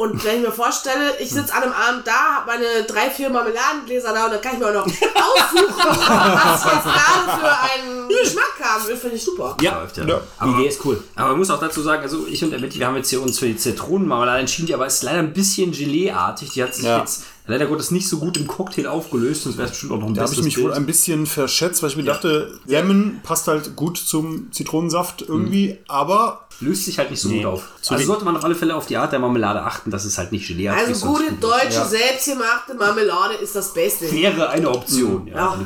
Und 0.01 0.23
wenn 0.25 0.37
ich 0.37 0.41
mir 0.47 0.51
vorstelle, 0.51 1.15
ich 1.19 1.29
sitze 1.29 1.53
an 1.53 1.61
einem 1.61 1.73
Abend 1.73 2.07
da, 2.07 2.37
habe 2.37 2.47
meine 2.47 2.83
drei, 2.87 3.09
vier 3.11 3.29
Marmeladengläser 3.29 4.11
da 4.13 4.25
und 4.25 4.31
dann 4.31 4.41
kann 4.41 4.53
ich 4.53 4.59
mir 4.59 4.67
auch 4.69 4.73
noch 4.73 4.85
aussuchen, 4.85 5.75
was 5.77 6.65
ich 6.65 6.71
jetzt 6.71 6.83
gerade 6.83 7.39
für 7.39 7.59
einen 7.85 8.07
Geschmack 8.09 8.53
haben 8.63 8.87
will, 8.87 8.97
finde 8.97 9.15
ich 9.17 9.23
super. 9.23 9.55
Ja, 9.61 9.79
Läuft 9.79 9.97
ja. 9.97 10.05
Ja. 10.05 10.21
die 10.43 10.49
Idee 10.49 10.67
ist 10.69 10.83
cool. 10.85 11.03
Aber 11.15 11.29
man 11.29 11.37
muss 11.37 11.51
auch 11.51 11.59
dazu 11.59 11.81
sagen, 11.83 12.01
also 12.01 12.25
ich 12.27 12.43
und 12.43 12.49
der 12.49 12.57
Betty, 12.57 12.79
wir 12.79 12.87
haben 12.87 12.95
jetzt 12.95 13.09
hier 13.11 13.21
uns 13.21 13.37
für 13.37 13.45
die 13.45 13.57
Zitronenmarmelade 13.57 14.39
entschieden, 14.39 14.65
die 14.67 14.73
aber 14.73 14.87
ist 14.87 15.03
leider 15.03 15.19
ein 15.19 15.33
bisschen 15.33 15.71
Gelee-artig. 15.71 16.49
Die 16.53 16.63
hat 16.63 16.73
sich 16.73 16.85
Ja. 16.85 16.97
jetzt 16.99 17.23
leider 17.47 17.65
Gottes 17.67 17.91
nicht 17.91 18.07
so 18.07 18.17
gut 18.17 18.37
im 18.37 18.47
Cocktail 18.47 18.87
aufgelöst, 18.87 19.43
sonst 19.43 19.57
wäre 19.57 19.65
es 19.65 19.71
bestimmt 19.71 19.91
auch 19.93 19.99
noch 19.99 20.07
ein 20.07 20.13
Da 20.13 20.23
habe 20.23 20.33
ich 20.33 20.41
mich 20.43 20.57
wohl 20.57 20.65
Bild. 20.65 20.75
ein 20.75 20.85
bisschen 20.85 21.25
verschätzt, 21.25 21.81
weil 21.83 21.89
ich 21.89 21.97
mir 21.97 22.03
dachte, 22.03 22.59
Lemon 22.65 23.19
passt 23.23 23.47
halt 23.47 23.75
gut 23.75 23.97
zum 23.97 24.51
Zitronensaft 24.51 25.21
irgendwie, 25.27 25.77
aber 25.87 26.47
löst 26.59 26.85
sich 26.85 26.99
halt 26.99 27.09
nicht 27.09 27.19
so 27.19 27.27
Nee. 27.29 27.37
gut 27.37 27.45
auf. 27.47 27.63
Zu 27.81 27.95
also 27.95 28.05
sollte 28.05 28.23
man 28.23 28.37
auf 28.37 28.43
alle 28.43 28.53
Fälle 28.53 28.75
auf 28.75 28.85
die 28.85 28.95
Art 28.95 29.11
der 29.11 29.17
Marmelade 29.17 29.63
achten, 29.63 29.89
dass 29.89 30.05
es 30.05 30.19
halt 30.19 30.31
nicht 30.31 30.47
Gelee-artig 30.47 30.81
Also 30.81 30.91
ist. 30.91 30.99
sonst 31.01 31.17
gute 31.17 31.31
gut 31.31 31.43
deutsche, 31.43 31.73
Ja. 31.73 31.85
selbstgemachte 31.85 32.75
Marmelade 32.77 33.33
ist 33.41 33.55
das 33.55 33.73
Beste. 33.73 34.11
Wäre 34.11 34.49
eine 34.49 34.69
Option, 34.69 35.25
ja, 35.25 35.35
Ja. 35.35 35.51
eine. 35.53 35.65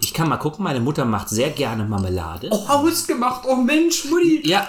Ich 0.00 0.14
kann 0.14 0.30
mal 0.30 0.38
gucken, 0.38 0.64
meine 0.64 0.80
Mutter 0.80 1.04
macht 1.04 1.28
sehr 1.28 1.50
gerne 1.50 1.84
Marmelade. 1.84 2.48
Oh, 2.50 2.66
Haus 2.66 3.06
gemacht, 3.06 3.42
oh 3.46 3.56
Mensch, 3.56 4.06
Mutti. 4.06 4.40
Ja, 4.48 4.68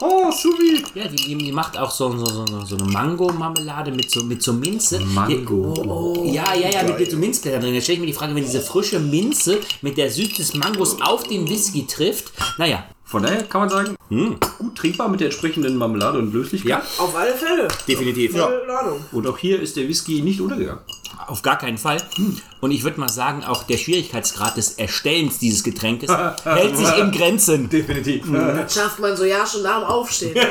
Oh, 0.00 0.30
Subi. 0.40 0.84
ja 0.94 1.08
die, 1.08 1.16
die, 1.16 1.36
die 1.36 1.50
macht 1.52 1.76
auch 1.76 1.90
so, 1.90 2.16
so, 2.16 2.24
so, 2.26 2.46
so- 2.46 2.64
so 2.64 2.76
eine 2.76 2.84
Mango-Marmelade 2.84 3.90
mit 3.90 4.08
so, 4.10 4.22
mit 4.22 4.40
so 4.42 4.52
Minze. 4.52 5.00
Mango. 5.00 5.55
Die, 5.62 6.32
ja, 6.34 6.54
ja, 6.54 6.70
ja, 6.70 6.82
mit, 6.82 6.98
mit 6.98 7.10
so 7.10 7.16
Minzblättern 7.16 7.60
drin. 7.62 7.74
Jetzt 7.74 7.84
stelle 7.84 7.94
ich 7.96 8.00
mir 8.00 8.06
die 8.06 8.12
Frage, 8.12 8.34
wenn 8.34 8.44
diese 8.44 8.60
frische 8.60 8.98
Minze 8.98 9.58
mit 9.82 9.96
der 9.96 10.10
Süße 10.10 10.36
des 10.36 10.54
Mangos 10.54 11.00
auf 11.00 11.24
den 11.24 11.48
Whisky 11.48 11.86
trifft. 11.86 12.32
Naja, 12.58 12.84
Von 13.04 13.22
daher 13.22 13.42
kann 13.44 13.60
man 13.62 13.70
sagen, 13.70 13.96
gut 14.58 14.76
trinkbar 14.76 15.08
mit 15.08 15.20
der 15.20 15.28
entsprechenden 15.28 15.76
Marmelade 15.76 16.18
und 16.18 16.32
Löslichkeit. 16.32 16.70
ja, 16.70 16.82
Auf 16.98 17.14
alle 17.16 17.32
Fälle. 17.34 17.68
definitiv. 17.86 18.34
Ordnung. 18.34 19.00
Und 19.12 19.26
auch 19.26 19.38
hier 19.38 19.60
ist 19.60 19.76
der 19.76 19.86
Whisky 19.88 20.20
nicht 20.22 20.40
untergegangen. 20.40 20.80
Auf 21.28 21.40
gar 21.42 21.56
keinen 21.56 21.78
Fall. 21.78 21.96
Und 22.60 22.70
ich 22.72 22.82
würde 22.84 23.00
mal 23.00 23.08
sagen, 23.08 23.42
auch 23.44 23.62
der 23.62 23.78
Schwierigkeitsgrad 23.78 24.56
des 24.56 24.72
Erstellens 24.72 25.38
dieses 25.38 25.62
Getränkes 25.64 26.10
hält 26.44 26.76
sich 26.76 26.98
in 26.98 27.10
Grenzen. 27.10 27.68
Definitiv. 27.70 28.24
Das 28.30 28.74
schafft 28.74 28.98
man 29.00 29.16
so 29.16 29.24
ja 29.24 29.46
schon 29.46 29.62
nach 29.62 29.80
dem 29.80 29.88
Aufstehen. 29.88 30.36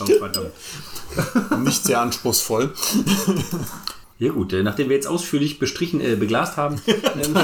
Oh, 0.00 0.06
verdammt. 0.06 0.52
nicht 1.58 1.84
sehr 1.84 2.00
anspruchsvoll. 2.00 2.72
Ja 4.20 4.32
gut, 4.32 4.52
äh, 4.52 4.64
nachdem 4.64 4.88
wir 4.88 4.96
jetzt 4.96 5.06
ausführlich 5.06 5.60
bestrichen, 5.60 6.00
äh, 6.00 6.16
beglast 6.16 6.56
haben, 6.56 6.82
ähm, 6.86 7.36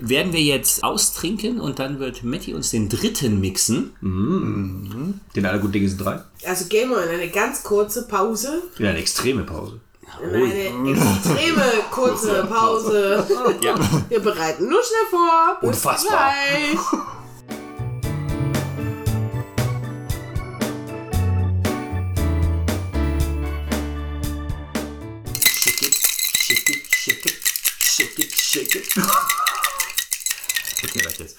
Werden 0.00 0.32
wir 0.32 0.40
jetzt 0.40 0.82
austrinken 0.82 1.60
und 1.60 1.78
dann 1.78 2.00
wird 2.00 2.24
Matti 2.24 2.52
uns 2.52 2.70
den 2.70 2.88
dritten 2.88 3.40
mixen. 3.40 3.92
den 4.00 5.46
aller 5.46 5.58
guten 5.58 5.72
Dinge 5.72 5.88
sind 5.88 5.98
drei. 6.04 6.20
Also 6.44 6.64
gehen 6.64 6.90
wir 6.90 7.00
in 7.04 7.10
eine 7.10 7.28
ganz 7.30 7.62
kurze 7.62 8.08
Pause. 8.08 8.62
In 8.78 8.86
eine 8.86 8.98
extreme 8.98 9.44
Pause. 9.44 9.78
In 10.20 10.34
eine 10.34 10.90
extreme 10.90 11.64
kurze 11.92 12.44
Pause. 12.46 13.24
Wir 14.08 14.20
bereiten 14.20 14.68
nur 14.68 14.80
schnell 14.82 15.10
vor. 15.10 15.58
Bis 15.60 15.68
Unfassbar. 15.68 16.32
gleich. 16.32 16.78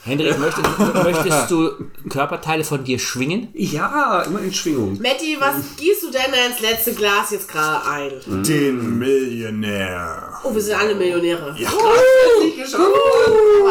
Hendrik, 0.09 0.39
möchtest, 0.39 0.67
möchtest 1.03 1.51
du 1.51 1.71
Körperteile 2.09 2.63
von 2.63 2.83
dir 2.83 2.97
schwingen? 2.97 3.49
Ja, 3.53 4.23
immer 4.23 4.41
in 4.41 4.51
Schwingung. 4.53 4.93
Matti, 5.01 5.37
was 5.39 5.55
gießt 5.77 6.03
du 6.03 6.11
denn 6.11 6.33
ins 6.49 6.59
letzte 6.61 6.93
Glas 6.93 7.29
jetzt 7.31 7.47
gerade 7.47 7.87
ein? 7.87 8.43
Den 8.43 8.97
Millionär. 8.97 10.39
Oh, 10.43 10.53
wir 10.53 10.61
sind 10.61 10.79
alle 10.79 10.95
Millionäre. 10.95 11.55
Ja. 11.57 11.69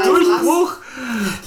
Durchbruch! 0.05 0.77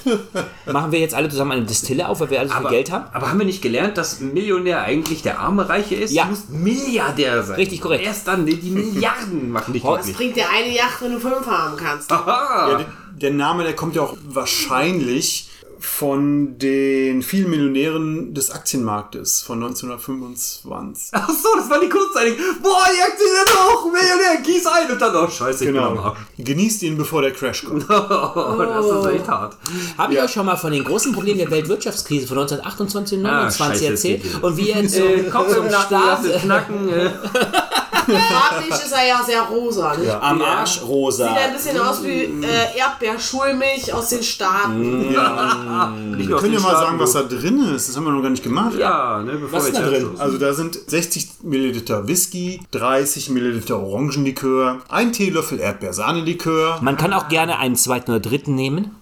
Machen 0.72 0.92
wir 0.92 1.00
jetzt 1.00 1.14
alle 1.14 1.30
zusammen 1.30 1.52
eine 1.52 1.66
Distille 1.66 2.08
auf, 2.08 2.20
weil 2.20 2.30
wir 2.30 2.40
alle 2.40 2.50
so 2.50 2.56
viel 2.56 2.66
Aber, 2.66 2.70
Geld 2.70 2.92
haben? 2.92 3.06
aber 3.14 3.30
haben 3.30 3.40
wir 3.40 3.46
nicht 3.46 3.62
gelernt, 3.62 3.98
dass 3.98 4.20
ein 4.20 4.34
Millionär 4.34 4.82
eigentlich 4.82 5.22
der 5.22 5.40
arme 5.40 5.68
Reiche 5.68 5.96
ist? 5.96 6.12
Ja. 6.12 6.24
Du 6.24 6.32
musst 6.32 6.50
Milliardär 6.50 7.44
sein. 7.44 7.56
Richtig 7.56 7.82
korrekt. 7.82 8.04
Erst 8.04 8.28
dann, 8.28 8.46
die, 8.46 8.56
die 8.56 8.72
Milliarden 8.72 9.52
machen 9.52 9.74
dich 9.74 9.84
Was 9.84 10.12
bringt 10.14 10.36
dir 10.36 10.50
eine 10.50 10.74
Yacht, 10.74 11.02
wenn 11.02 11.14
du 11.14 11.20
fünf 11.20 11.46
haben 11.46 11.78
kannst? 11.78 12.12
Aha. 12.12 12.72
Ja, 12.72 12.86
der, 13.16 13.32
Name, 13.32 13.64
der 13.64 13.76
kommt 13.76 13.96
ja 13.96 14.02
auch 14.04 14.18
wahrscheinlich 14.28 15.48
von 15.80 16.60
den 16.60 17.24
vielen 17.24 17.50
Millionären 17.50 18.36
des 18.36 18.52
Aktienmarktes 18.52 19.42
von 19.42 19.58
1925. 19.64 21.10
Ach 21.14 21.28
so, 21.28 21.48
das 21.58 21.70
war 21.72 21.80
die 21.82 21.90
Kurzzeitung. 21.90 22.36
Boah, 22.62 22.86
die 22.96 23.02
Aktien 23.02 23.30
sind 23.30 23.58
hoch, 23.58 23.86
Millionär, 23.92 24.42
gieß 24.44 24.68
ein 24.68 24.92
und 24.92 25.02
dann, 25.02 25.16
oh 25.16 25.28
scheiße, 25.28 25.66
ich 25.66 25.72
bin 25.72 25.80
am 25.82 25.96
Genau. 25.96 26.16
Genießt 26.38 26.84
ihn, 26.84 26.98
bevor 26.98 27.24
der 27.24 27.32
Crash 27.32 27.64
kommt. 27.66 27.86
Oh, 27.90 28.58
das 28.64 28.86
ist 28.86 29.06
echt 29.20 29.28
hart. 29.28 29.58
Habe 29.98 30.14
ich 30.14 30.22
euch 30.22 30.32
schon 30.32 30.46
mal 30.46 30.56
von 30.56 30.72
den 30.72 30.84
großen 30.84 31.14
Problemen 31.14 31.40
der 31.40 31.50
Weltwirtschaftskrise 31.50 32.28
von 32.28 32.38
1928 32.38 33.18
und 33.20 33.26
Ah, 33.26 33.46
1929 33.48 33.88
scheiße, 33.88 33.92
erzählt? 33.92 34.44
Und 34.44 34.58
wie 34.58 34.70
er 34.70 34.88
zum, 34.88 35.02
Äh, 35.04 35.24
Kopf 35.30 35.56
zum 35.56 35.66
es 35.66 36.42
knacken. 36.42 36.90
Äh. 36.90 37.10
Farblich 38.06 38.70
ist 38.72 38.92
er 38.92 39.08
ja 39.08 39.24
sehr 39.24 39.42
rosa. 39.44 39.96
Ne? 39.96 40.22
Am 40.22 40.42
Arsch 40.42 40.82
rosa. 40.84 41.28
Sieht 41.28 41.38
ein 41.38 41.54
bisschen 41.54 41.80
aus 41.80 42.04
wie 42.04 42.24
äh, 42.24 42.78
Erdbeerschulmilch 42.78 43.94
aus 43.94 44.10
den 44.10 44.24
Staaten. 44.24 45.00
Nicht 45.00 45.12
nur 45.14 46.28
Wir 46.28 46.36
aus 46.36 46.42
können 46.42 46.54
ja 46.54 46.60
mal 46.60 46.76
sagen, 46.76 47.00
was 47.00 47.14
da 47.14 47.24
drin 47.24 47.64
ist. 47.76 47.90
Das 47.90 47.98
haben 47.98 48.06
wir 48.06 48.12
noch 48.12 48.22
gar 48.22 48.30
nicht 48.30 48.44
gemacht. 48.44 48.74
Ja, 48.78 49.22
ne, 49.22 49.34
bevor 49.34 49.60
Was 49.60 49.66
wir 49.66 49.74
ist 49.74 49.80
da 49.80 49.90
jetzt 49.90 50.02
drin? 50.04 50.16
Also 50.20 50.38
da 50.38 50.54
sind 50.54 50.80
60 50.88 51.30
Milliliter 51.44 52.08
Whisky, 52.08 52.60
30 52.72 53.30
Milliliter 53.30 53.80
Orangenlikör, 53.80 54.80
ein 54.90 55.12
Teelöffel 55.14 55.60
Erdbeersahnelikör 55.60 56.80
Man 56.82 56.98
kann 56.98 57.14
auch 57.14 57.28
gerne 57.28 57.60
einen 57.60 57.76
zweiten 57.76 58.12
oder 58.12 58.20
dritten 58.20 58.56
nehmen. 58.56 58.96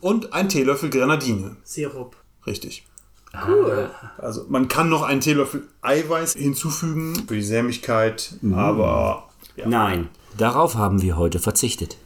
und 0.00 0.32
ein 0.32 0.48
Teelöffel 0.48 0.90
Grenadine. 0.90 1.56
Sirup. 1.64 2.16
Richtig. 2.46 2.84
Cool. 3.46 3.90
Also 4.18 4.44
man 4.48 4.68
kann 4.68 4.88
noch 4.88 5.02
einen 5.02 5.20
Teelöffel 5.20 5.66
Eiweiß 5.80 6.34
hinzufügen 6.34 7.14
für 7.26 7.34
die 7.34 7.42
Sämigkeit, 7.42 8.34
aber 8.54 9.28
Nein. 9.64 10.08
Darauf 10.36 10.76
haben 10.76 11.02
wir 11.02 11.16
heute 11.16 11.38
verzichtet. 11.38 11.96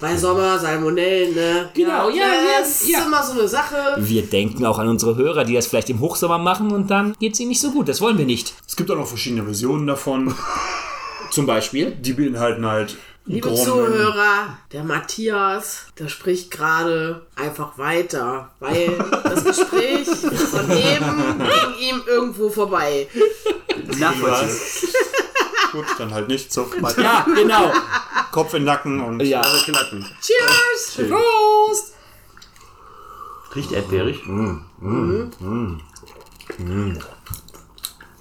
Bei 0.00 0.16
Sommer, 0.16 0.58
Salmonellen, 0.58 1.34
ne? 1.34 1.70
Genau, 1.74 2.08
ja, 2.08 2.16
ja, 2.16 2.60
Das 2.60 2.82
ist 2.82 2.90
ja. 2.90 3.04
immer 3.04 3.22
so 3.22 3.32
eine 3.32 3.48
Sache. 3.48 3.76
Wir 3.98 4.22
denken 4.22 4.64
auch 4.64 4.78
an 4.78 4.88
unsere 4.88 5.16
Hörer, 5.16 5.44
die 5.44 5.54
das 5.54 5.66
vielleicht 5.66 5.90
im 5.90 5.98
Hochsommer 6.00 6.38
machen 6.38 6.70
und 6.70 6.88
dann 6.90 7.14
geht 7.18 7.34
es 7.34 7.40
ihnen 7.40 7.48
nicht 7.48 7.60
so 7.60 7.72
gut. 7.72 7.88
Das 7.88 8.00
wollen 8.00 8.18
wir 8.18 8.24
nicht. 8.26 8.54
es 8.66 8.76
gibt 8.76 8.90
auch 8.90 8.96
noch 8.96 9.06
verschiedene 9.06 9.42
Versionen 9.42 9.86
davon. 9.86 10.34
Zum 11.30 11.46
Beispiel. 11.46 11.90
Die 11.92 12.12
beinhalten 12.12 12.64
halt 12.66 12.96
Liebe 13.24 13.48
Grom- 13.48 13.56
Zuhörer, 13.64 14.58
der 14.72 14.82
Matthias, 14.82 15.86
der 15.98 16.08
spricht 16.08 16.50
gerade 16.50 17.24
einfach 17.36 17.78
weiter, 17.78 18.50
weil 18.58 18.98
das 19.24 19.44
Gespräch 19.44 20.08
von 20.08 20.68
eben 20.70 21.38
ging 21.38 21.74
ihm 21.78 22.02
irgendwo 22.06 22.50
vorbei. 22.50 23.06
Nachvollziehen. 23.98 24.90
Gut, 25.70 25.84
dann 25.98 26.12
halt 26.12 26.28
nicht 26.28 26.52
so. 26.52 26.68
Ja, 26.98 27.24
genau. 27.34 27.72
Kopf 28.32 28.52
in 28.54 28.60
den 28.60 28.66
Nacken 28.66 29.00
und 29.00 29.20
Ja. 29.22 29.40
Knacken. 29.40 30.04
Cheers! 30.20 31.08
Prost! 31.08 31.94
Riecht 33.54 33.72
erdbeerig. 33.72 34.20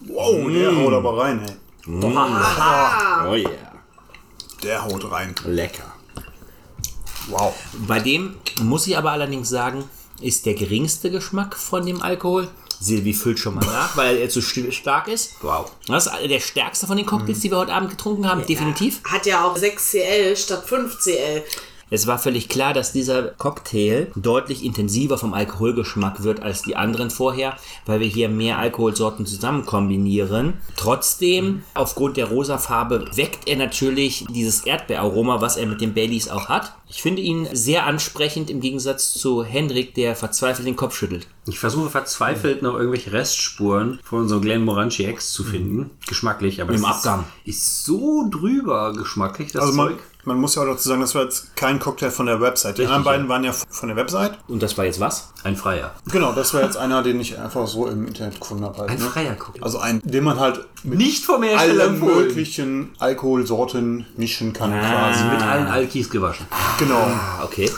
wow, 0.07 0.47
der 0.51 0.75
haut 0.75 0.93
aber 0.93 1.17
rein, 1.17 1.41
ey. 1.41 1.57
Oh 1.87 3.33
yeah. 3.35 3.70
Der 4.63 4.84
haut 4.86 5.10
rein. 5.12 5.34
Lecker. 5.45 5.91
Wow. 7.28 7.54
Bei 7.88 8.00
dem 8.00 8.36
muss 8.62 8.88
ich 8.88 8.97
aber 8.97 9.12
allerdings 9.12 9.50
sagen, 9.50 9.84
ist 10.21 10.45
der 10.45 10.54
geringste 10.54 11.10
Geschmack 11.12 11.56
von 11.56 11.86
dem 11.86 12.02
Alkohol. 12.02 12.47
Silvi 12.80 13.13
füllt 13.13 13.38
schon 13.39 13.56
mal 13.56 13.65
nach, 13.65 13.95
weil 13.95 14.17
er 14.17 14.30
zu 14.30 14.39
st- 14.39 14.71
stark 14.71 15.08
ist. 15.08 15.36
Wow. 15.41 15.71
Das 15.88 16.08
ist 16.08 16.13
der 16.30 16.39
stärkste 16.39 16.88
von 16.88 16.97
den 16.97 17.06
Cocktails, 17.06 17.39
die 17.39 17.52
wir 17.52 17.58
heute 17.60 17.74
Abend 17.74 17.91
getrunken 17.91 18.28
haben, 18.28 18.43
definitiv. 18.45 19.02
Hat 19.04 19.26
ja 19.28 19.45
auch 19.45 19.56
6cl 19.56 20.36
statt 20.36 20.65
5cl. 20.67 21.43
Es 21.93 22.08
war 22.08 22.17
völlig 22.17 22.47
klar, 22.47 22.73
dass 22.73 22.93
dieser 22.93 23.21
Cocktail 23.21 24.08
deutlich 24.15 24.63
intensiver 24.63 25.17
vom 25.17 25.34
Alkoholgeschmack 25.34 26.23
wird 26.23 26.41
als 26.41 26.62
die 26.62 26.77
anderen 26.77 27.10
vorher, 27.10 27.58
weil 27.86 27.99
wir 27.99 28.08
hier 28.08 28.30
mehr 28.30 28.60
Alkoholsorten 28.60 29.25
zusammen 29.25 29.65
kombinieren. 29.65 30.54
Trotzdem, 30.77 31.63
aufgrund 31.73 32.15
der 32.15 32.30
rosa 32.30 32.58
Farbe, 32.60 33.08
weckt 33.15 33.45
er 33.49 33.58
natürlich 33.58 34.25
dieses 34.30 34.65
Erdbeeraroma, 34.65 35.41
was 35.41 35.58
er 35.58 35.67
mit 35.67 35.82
dem 35.82 35.93
Baileys 35.93 36.30
auch 36.30 36.47
hat. 36.47 36.73
Ich 36.88 37.01
finde 37.01 37.23
ihn 37.23 37.49
sehr 37.51 37.86
ansprechend 37.86 38.49
im 38.49 38.62
Gegensatz 38.62 39.13
zu 39.13 39.43
Hendrik, 39.43 39.93
der 39.93 40.15
verzweifelt 40.15 40.69
den 40.69 40.77
Kopf 40.77 40.95
schüttelt. 40.95 41.27
Ich 41.47 41.60
versuche 41.60 41.89
verzweifelt 41.89 42.62
noch 42.62 42.75
irgendwelche 42.75 43.12
Restspuren 43.12 43.99
von 44.04 44.21
unserem 44.21 44.41
Glen 44.41 44.63
Moranchi 44.63 45.06
X 45.06 45.34
zu 45.34 45.43
finden. 45.43 45.89
Geschmacklich, 46.08 46.62
aber 46.62 46.73
Im 46.73 46.86
Abgang. 46.86 47.25
Ist, 47.45 47.84
so 47.84 48.27
drüber 48.30 48.93
geschmacklich, 48.93 49.51
das 49.51 49.63
Also 49.63 49.73
man, 49.73 49.88
Zeug. 49.89 49.99
man 50.25 50.39
muss 50.39 50.54
ja 50.54 50.62
auch 50.62 50.67
dazu 50.67 50.88
sagen, 50.88 51.01
das 51.01 51.15
war 51.15 51.23
jetzt 51.23 51.56
kein 51.56 51.80
Cocktail 51.80 52.12
von 52.12 52.27
der 52.27 52.41
Website. 52.41 52.77
Die 52.77 52.84
anderen 52.84 53.04
ja. 53.04 53.12
beiden 53.12 53.27
waren 53.27 53.43
ja 53.43 53.54
von 53.54 53.89
der 53.89 53.97
Website. 53.97 54.38
Und 54.47 54.62
das 54.62 54.77
war 54.77 54.86
jetzt 54.86 54.99
was? 54.99 55.34
Ein 55.43 55.56
freier. 55.56 55.95
Genau, 56.12 56.32
das 56.32 56.54
war 56.54 56.62
jetzt 56.62 56.77
einer, 56.77 57.01
den 57.01 57.19
ich 57.19 57.39
einfach 57.39 57.65
so 57.65 57.88
im 57.88 58.06
Internet 58.06 58.39
gefunden 58.39 58.63
habe. 58.63 58.77
Halt, 58.77 58.91
Ein 58.91 58.99
ne? 58.99 59.06
freier 59.06 59.34
Cocktail. 59.34 59.63
Also 59.63 59.80
ein, 59.80 59.99
den 60.04 60.23
man 60.23 60.39
halt 60.39 60.63
mit 60.84 60.99
Nicht 60.99 61.25
vom 61.25 61.41
Hersteller 61.41 61.86
allen 61.86 61.99
möglichen 61.99 62.91
Alkoholsorten 62.99 64.06
mischen 64.15 64.54
kann 64.54 64.69
quasi. 64.71 65.23
Mit 65.23 65.41
allen 65.41 65.65
Alkis 65.65 66.12
gewaschen. 66.12 66.45
Genau. 66.77 66.99
Ah, 66.99 67.43
okay. 67.43 67.69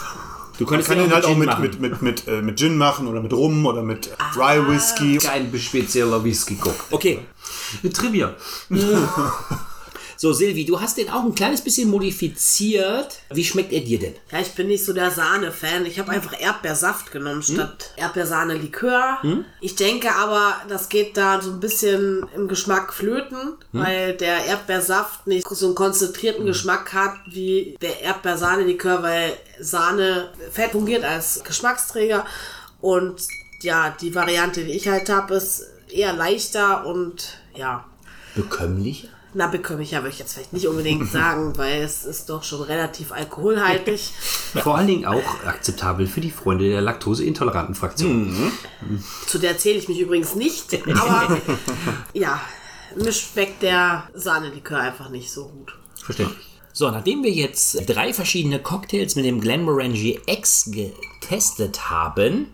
Du 0.58 0.66
könntest 0.66 0.88
Man 0.88 0.98
kann 0.98 1.04
den 1.04 1.10
den 1.10 1.14
halt 1.14 1.24
auch 1.24 1.36
mit, 1.36 1.46
machen. 1.46 1.62
mit, 1.62 1.80
mit, 1.80 2.02
mit, 2.02 2.28
äh, 2.28 2.40
mit 2.40 2.58
Gin 2.58 2.76
machen 2.76 3.08
oder 3.08 3.20
mit 3.20 3.32
Rum 3.32 3.66
oder 3.66 3.82
mit 3.82 4.10
Dry 4.34 4.60
Whisky. 4.68 5.18
Kein 5.18 5.52
spezieller 5.58 6.22
Whisky-Cock. 6.22 6.86
Okay, 6.90 7.20
Trivia. 7.92 8.34
so 10.24 10.32
Silvi, 10.32 10.64
du 10.64 10.80
hast 10.80 10.96
den 10.96 11.10
auch 11.10 11.22
ein 11.22 11.34
kleines 11.34 11.60
bisschen 11.60 11.90
modifiziert. 11.90 13.18
Wie 13.28 13.44
schmeckt 13.44 13.74
er 13.74 13.80
dir 13.80 13.98
denn? 13.98 14.14
Ja, 14.32 14.40
ich 14.40 14.52
bin 14.52 14.68
nicht 14.68 14.82
so 14.82 14.94
der 14.94 15.10
Sahne-Fan. 15.10 15.84
Ich 15.84 15.98
habe 15.98 16.12
einfach 16.12 16.40
Erdbeersaft 16.40 17.12
genommen 17.12 17.42
statt 17.42 17.92
Erdbeersahne-Likör. 17.96 19.18
Ich 19.60 19.76
denke 19.76 20.14
aber, 20.14 20.54
das 20.66 20.88
geht 20.88 21.18
da 21.18 21.42
so 21.42 21.50
ein 21.50 21.60
bisschen 21.60 22.24
im 22.34 22.48
Geschmack 22.48 22.94
flöten, 22.94 23.56
weil 23.72 24.14
der 24.14 24.46
Erdbeersaft 24.46 25.26
nicht 25.26 25.46
so 25.46 25.66
einen 25.66 25.74
konzentrierten 25.74 26.46
Geschmack 26.46 26.94
hat 26.94 27.16
wie 27.26 27.76
der 27.82 28.00
Erdbeersahne-Likör, 28.00 29.02
weil 29.02 29.34
Sahne 29.60 30.30
Fett 30.50 30.70
fungiert 30.70 31.04
als 31.04 31.44
Geschmacksträger 31.44 32.24
und 32.80 33.20
ja, 33.60 33.94
die 34.00 34.14
Variante, 34.14 34.64
die 34.64 34.72
ich 34.72 34.88
halt 34.88 35.10
habe, 35.10 35.34
ist 35.34 35.66
eher 35.90 36.14
leichter 36.14 36.86
und 36.86 37.38
ja, 37.54 37.84
Bekömmlich? 38.34 39.08
Na, 39.34 39.48
bekömmlicher 39.48 39.98
würde 39.98 40.10
ich 40.10 40.18
jetzt 40.18 40.34
vielleicht 40.34 40.52
nicht 40.52 40.66
unbedingt 40.66 41.10
sagen, 41.12 41.56
weil 41.58 41.82
es 41.82 42.04
ist 42.04 42.30
doch 42.30 42.42
schon 42.42 42.62
relativ 42.62 43.12
alkoholhaltig. 43.12 44.00
Vor 44.62 44.78
allen 44.78 44.86
Dingen 44.86 45.04
auch 45.04 45.44
akzeptabel 45.44 46.06
für 46.06 46.20
die 46.20 46.30
Freunde 46.30 46.68
der 46.68 46.80
laktoseintoleranten 46.80 47.74
Fraktion. 47.74 48.52
Zu 49.26 49.38
der 49.38 49.58
zähle 49.58 49.78
ich 49.78 49.88
mich 49.88 49.98
übrigens 49.98 50.34
nicht, 50.34 50.72
aber 50.88 51.38
ja, 52.12 52.40
mir 52.96 53.12
schmeckt 53.12 53.62
der 53.62 54.08
Sahnelikör 54.14 54.78
einfach 54.78 55.10
nicht 55.10 55.30
so 55.30 55.48
gut. 55.48 55.74
Verständlich. 56.02 56.38
So, 56.72 56.90
nachdem 56.90 57.22
wir 57.22 57.30
jetzt 57.30 57.88
drei 57.88 58.12
verschiedene 58.12 58.58
Cocktails 58.58 59.14
mit 59.14 59.24
dem 59.24 59.40
Glenmorangie 59.40 60.20
X 60.26 60.70
getestet 60.72 61.88
haben, 61.88 62.48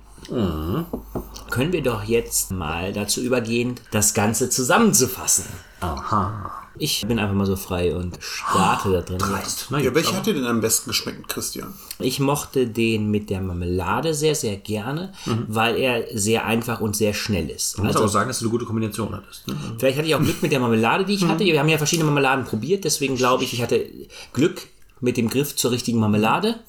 können 1.51 1.73
wir 1.73 1.83
doch 1.83 2.05
jetzt 2.05 2.51
mal 2.53 2.93
dazu 2.93 3.21
übergehen, 3.21 3.75
das 3.91 4.15
Ganze 4.15 4.51
zusammenzufassen. 4.51 5.45
Aha. 5.81 6.53
Ich 6.79 7.05
bin 7.07 7.19
einfach 7.19 7.35
mal 7.35 7.47
so 7.47 7.57
frei 7.57 7.95
und 7.95 8.17
starte 8.21 8.91
da 8.93 9.01
drin. 9.03 9.19
Dreist. 9.19 9.67
Na 9.71 9.79
Ja, 9.81 9.95
welcher 9.95 10.11
aber- 10.11 10.19
hat 10.19 10.27
dir 10.27 10.35
denn 10.35 10.47
am 10.47 10.61
besten 10.61 10.89
geschmeckt, 10.91 11.29
Christian? 11.29 11.75
Ich 11.99 12.21
mochte 12.21 12.67
den 12.69 13.11
mit 13.11 13.29
der 13.29 13.41
Marmelade 13.43 14.15
sehr, 14.15 14.35
sehr 14.35 14.57
gerne, 14.57 15.13
weil 15.49 15.77
er 15.77 16.05
sehr 16.17 16.47
einfach 16.47 16.81
und 16.81 16.97
sehr 16.97 17.13
schnell 17.13 17.51
ist. 17.51 17.75
Ich 17.77 17.79
muss 17.83 17.89
Also 17.97 18.07
auch 18.07 18.09
sagen, 18.09 18.29
dass 18.29 18.39
du 18.39 18.45
eine 18.47 18.51
gute 18.53 18.65
Kombination 18.65 19.13
hattest. 19.15 19.47
Ne? 19.49 19.57
Vielleicht 19.79 19.99
hatte 19.99 20.07
ich 20.09 20.15
auch 20.15 20.23
Glück 20.23 20.41
mit 20.43 20.53
der 20.53 20.61
Marmelade, 20.61 21.05
die 21.05 21.15
ich 21.15 21.25
hatte. 21.27 21.45
Wir 21.45 21.59
haben 21.59 21.69
ja 21.69 21.77
verschiedene 21.77 22.07
Marmeladen 22.07 22.45
probiert, 22.47 22.85
deswegen 22.85 23.17
glaube 23.17 23.45
ich, 23.45 23.53
ich 23.53 23.61
hatte 23.61 23.85
Glück 24.33 24.63
mit 25.01 25.17
dem 25.17 25.29
Griff 25.29 25.57
zur 25.57 25.71
richtigen 25.71 25.99
Marmelade. 25.99 26.61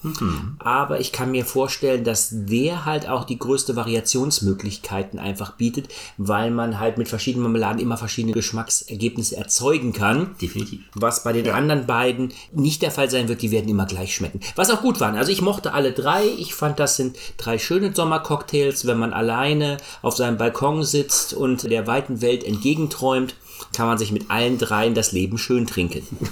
Aber 0.59 0.99
ich 0.99 1.11
kann 1.11 1.31
mir 1.31 1.45
vorstellen, 1.45 2.03
dass 2.03 2.29
der 2.31 2.85
halt 2.85 3.07
auch 3.07 3.25
die 3.25 3.39
größte 3.39 3.75
Variationsmöglichkeiten 3.75 5.19
einfach 5.19 5.53
bietet, 5.53 5.89
weil 6.17 6.51
man 6.51 6.79
halt 6.79 6.97
mit 6.97 7.09
verschiedenen 7.09 7.43
Marmeladen 7.43 7.81
immer 7.81 7.97
verschiedene 7.97 8.33
Geschmacksergebnisse 8.33 9.37
erzeugen 9.37 9.93
kann. 9.93 10.35
Definitiv. 10.41 10.81
Was 10.93 11.23
bei 11.23 11.33
den 11.33 11.49
anderen 11.49 11.85
beiden 11.85 12.33
nicht 12.53 12.81
der 12.81 12.91
Fall 12.91 13.09
sein 13.09 13.27
wird, 13.27 13.41
die 13.41 13.51
werden 13.51 13.69
immer 13.69 13.85
gleich 13.85 14.15
schmecken. 14.15 14.39
Was 14.55 14.69
auch 14.69 14.81
gut 14.81 14.99
waren. 14.99 15.15
Also 15.15 15.31
ich 15.31 15.41
mochte 15.41 15.73
alle 15.73 15.91
drei. 15.91 16.23
Ich 16.37 16.53
fand, 16.53 16.79
das 16.79 16.95
sind 16.95 17.17
drei 17.37 17.57
schöne 17.57 17.93
Sommercocktails. 17.93 18.87
Wenn 18.87 18.97
man 18.97 19.13
alleine 19.13 19.77
auf 20.01 20.15
seinem 20.15 20.37
Balkon 20.37 20.83
sitzt 20.83 21.33
und 21.33 21.63
der 21.69 21.87
weiten 21.87 22.21
Welt 22.21 22.43
entgegenträumt, 22.43 23.35
kann 23.75 23.87
man 23.87 23.97
sich 23.97 24.11
mit 24.11 24.29
allen 24.29 24.57
dreien 24.57 24.93
das 24.93 25.11
Leben 25.11 25.37
schön 25.37 25.67
trinken. 25.67 26.05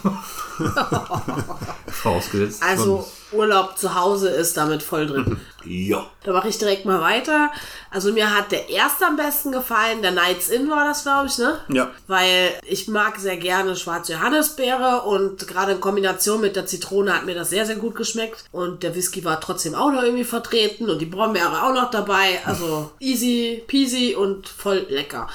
Vorausgesetzt. 1.87 2.61
Also 2.63 3.05
Urlaub 3.31 3.77
zu 3.77 3.95
Hause 3.95 4.29
ist 4.29 4.57
damit 4.57 4.81
voll 4.81 5.07
drin. 5.07 5.39
Ja. 5.63 6.09
Da 6.23 6.33
mache 6.33 6.47
ich 6.49 6.57
direkt 6.57 6.85
mal 6.85 7.01
weiter. 7.01 7.51
Also 7.91 8.11
mir 8.11 8.35
hat 8.35 8.51
der 8.51 8.69
erste 8.69 9.05
am 9.05 9.17
besten 9.17 9.51
gefallen, 9.51 10.01
der 10.01 10.11
Nights 10.11 10.49
In 10.49 10.69
war 10.69 10.85
das, 10.85 11.03
glaube 11.03 11.27
ich, 11.27 11.37
ne? 11.37 11.59
Ja. 11.69 11.91
Weil 12.07 12.53
ich 12.65 12.87
mag 12.87 13.17
sehr 13.19 13.37
gerne 13.37 13.75
schwarze 13.75 14.13
Johannisbeere 14.13 15.03
und 15.03 15.47
gerade 15.47 15.73
in 15.73 15.81
Kombination 15.81 16.41
mit 16.41 16.55
der 16.55 16.65
Zitrone 16.65 17.13
hat 17.13 17.25
mir 17.25 17.35
das 17.35 17.49
sehr, 17.49 17.65
sehr 17.65 17.75
gut 17.75 17.95
geschmeckt. 17.95 18.45
Und 18.51 18.83
der 18.83 18.95
Whisky 18.95 19.23
war 19.23 19.39
trotzdem 19.39 19.75
auch 19.75 19.91
noch 19.91 20.03
irgendwie 20.03 20.23
vertreten 20.23 20.89
und 20.89 20.99
die 20.99 21.05
Brombeere 21.05 21.63
auch 21.63 21.73
noch 21.73 21.91
dabei. 21.91 22.39
Also 22.45 22.91
easy 22.99 23.63
peasy 23.67 24.15
und 24.15 24.47
voll 24.47 24.85
lecker. 24.89 25.27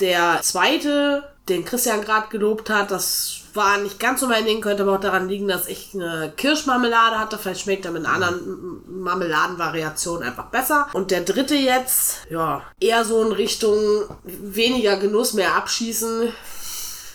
Der 0.00 0.40
zweite, 0.42 1.24
den 1.48 1.64
Christian 1.64 2.02
gerade 2.02 2.28
gelobt 2.28 2.70
hat, 2.70 2.90
das 2.90 3.40
war 3.54 3.78
nicht 3.78 3.98
ganz 3.98 4.20
so 4.20 4.26
mein 4.26 4.44
Ding, 4.44 4.60
könnte 4.60 4.82
aber 4.82 4.96
auch 4.96 5.00
daran 5.00 5.28
liegen, 5.28 5.48
dass 5.48 5.66
ich 5.66 5.90
eine 5.94 6.32
Kirschmarmelade 6.36 7.18
hatte. 7.18 7.38
Vielleicht 7.38 7.62
schmeckt 7.62 7.84
er 7.86 7.90
mit 7.92 8.04
einer 8.04 8.14
anderen 8.14 8.82
Marmeladenvariation 9.00 10.22
einfach 10.22 10.46
besser. 10.46 10.88
Und 10.92 11.10
der 11.10 11.22
dritte 11.22 11.54
jetzt, 11.54 12.26
ja, 12.28 12.62
eher 12.78 13.04
so 13.04 13.22
in 13.22 13.32
Richtung 13.32 13.78
weniger 14.24 14.96
Genuss, 14.98 15.32
mehr 15.32 15.54
abschießen. 15.54 16.32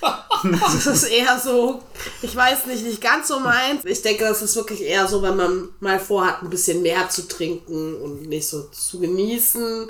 Das 0.44 0.88
ist 0.88 1.04
eher 1.04 1.38
so, 1.40 1.84
ich 2.24 2.36
weiß 2.36 2.66
nicht, 2.66 2.84
nicht 2.84 3.00
ganz 3.00 3.28
so 3.28 3.40
meins. 3.40 3.86
Ich 3.86 4.02
denke, 4.02 4.24
das 4.24 4.42
ist 4.42 4.56
wirklich 4.56 4.82
eher 4.82 5.08
so, 5.08 5.22
wenn 5.22 5.36
man 5.36 5.70
mal 5.82 6.00
vorhat, 6.00 6.42
ein 6.42 6.50
bisschen 6.50 6.82
mehr 6.82 7.08
zu 7.10 7.28
trinken 7.28 7.94
und 8.02 8.28
nicht 8.28 8.48
so 8.48 8.64
zu 8.72 9.00
genießen. 9.00 9.86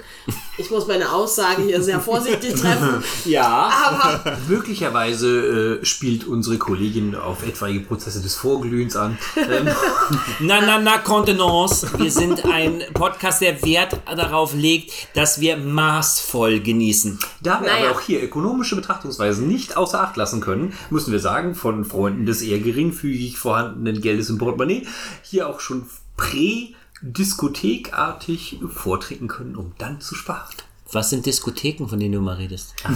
Ich 0.58 0.69
muss 0.69 0.88
meine 0.88 1.10
Aussage 1.13 1.62
hier 1.62 1.82
sehr 1.82 2.02
vorsichtig 2.02 2.56
treffen. 2.56 3.02
Ja. 3.26 3.71
Aber 3.88 4.38
Möglicherweise 4.50 5.80
äh, 5.82 5.86
spielt 5.86 6.26
unsere 6.28 6.58
Kollegin 6.58 7.15
auf 7.15 7.43
etwaige 7.47 7.80
Prozesse 7.82 8.19
des 8.21 8.36
Vorglühens 8.36 8.97
an. 8.97 9.17
Ähm, 9.38 9.69
Na, 10.39 10.60
na, 10.60 10.80
na, 10.80 10.97
Kontenance. 10.97 11.88
Wir 11.97 12.12
sind 12.12 12.43
ein 12.45 12.84
Podcast, 12.93 13.41
der 13.41 13.63
Wert 13.63 13.95
darauf 14.06 14.54
legt, 14.54 14.91
dass 15.15 15.39
wir 15.39 15.56
maßvoll 15.56 16.60
genießen. 16.60 17.19
da 17.41 17.62
wir 17.62 17.67
Naja. 17.69 17.86
aber 17.89 17.95
auch 17.97 18.02
hier 18.02 18.21
ökonomische 18.21 18.76
Betrachtungsweisen 18.76 19.47
nicht 19.47 19.78
außer 19.78 20.01
Acht 20.02 20.18
lassen 20.18 20.42
können, 20.42 20.74
müssen 20.90 21.12
wir 21.12 21.20
sagen, 21.20 21.54
von 21.56 21.86
Freunden 21.86 22.26
des 22.26 22.42
eher 22.42 22.60
geringfügig 22.60 23.38
vorhandenen 23.38 24.02
Geldes 24.02 24.30
im 24.30 24.38
Portemonnaie 24.38 24.88
hier 25.22 25.48
auch 25.48 25.60
schon 25.60 25.86
prä-diskothekartig 26.18 28.60
vortrinken 28.74 29.28
können, 29.28 29.56
um 29.56 29.74
dann 29.78 30.02
zu 30.02 30.16
sparen. 30.16 30.48
Was 30.94 31.10
sind 31.10 31.26
Diskotheken, 31.26 31.88
von 31.88 32.00
denen 32.00 32.16
du 32.16 32.20
mal 32.20 32.36
redest? 32.36 32.74
Ja, 32.84 32.90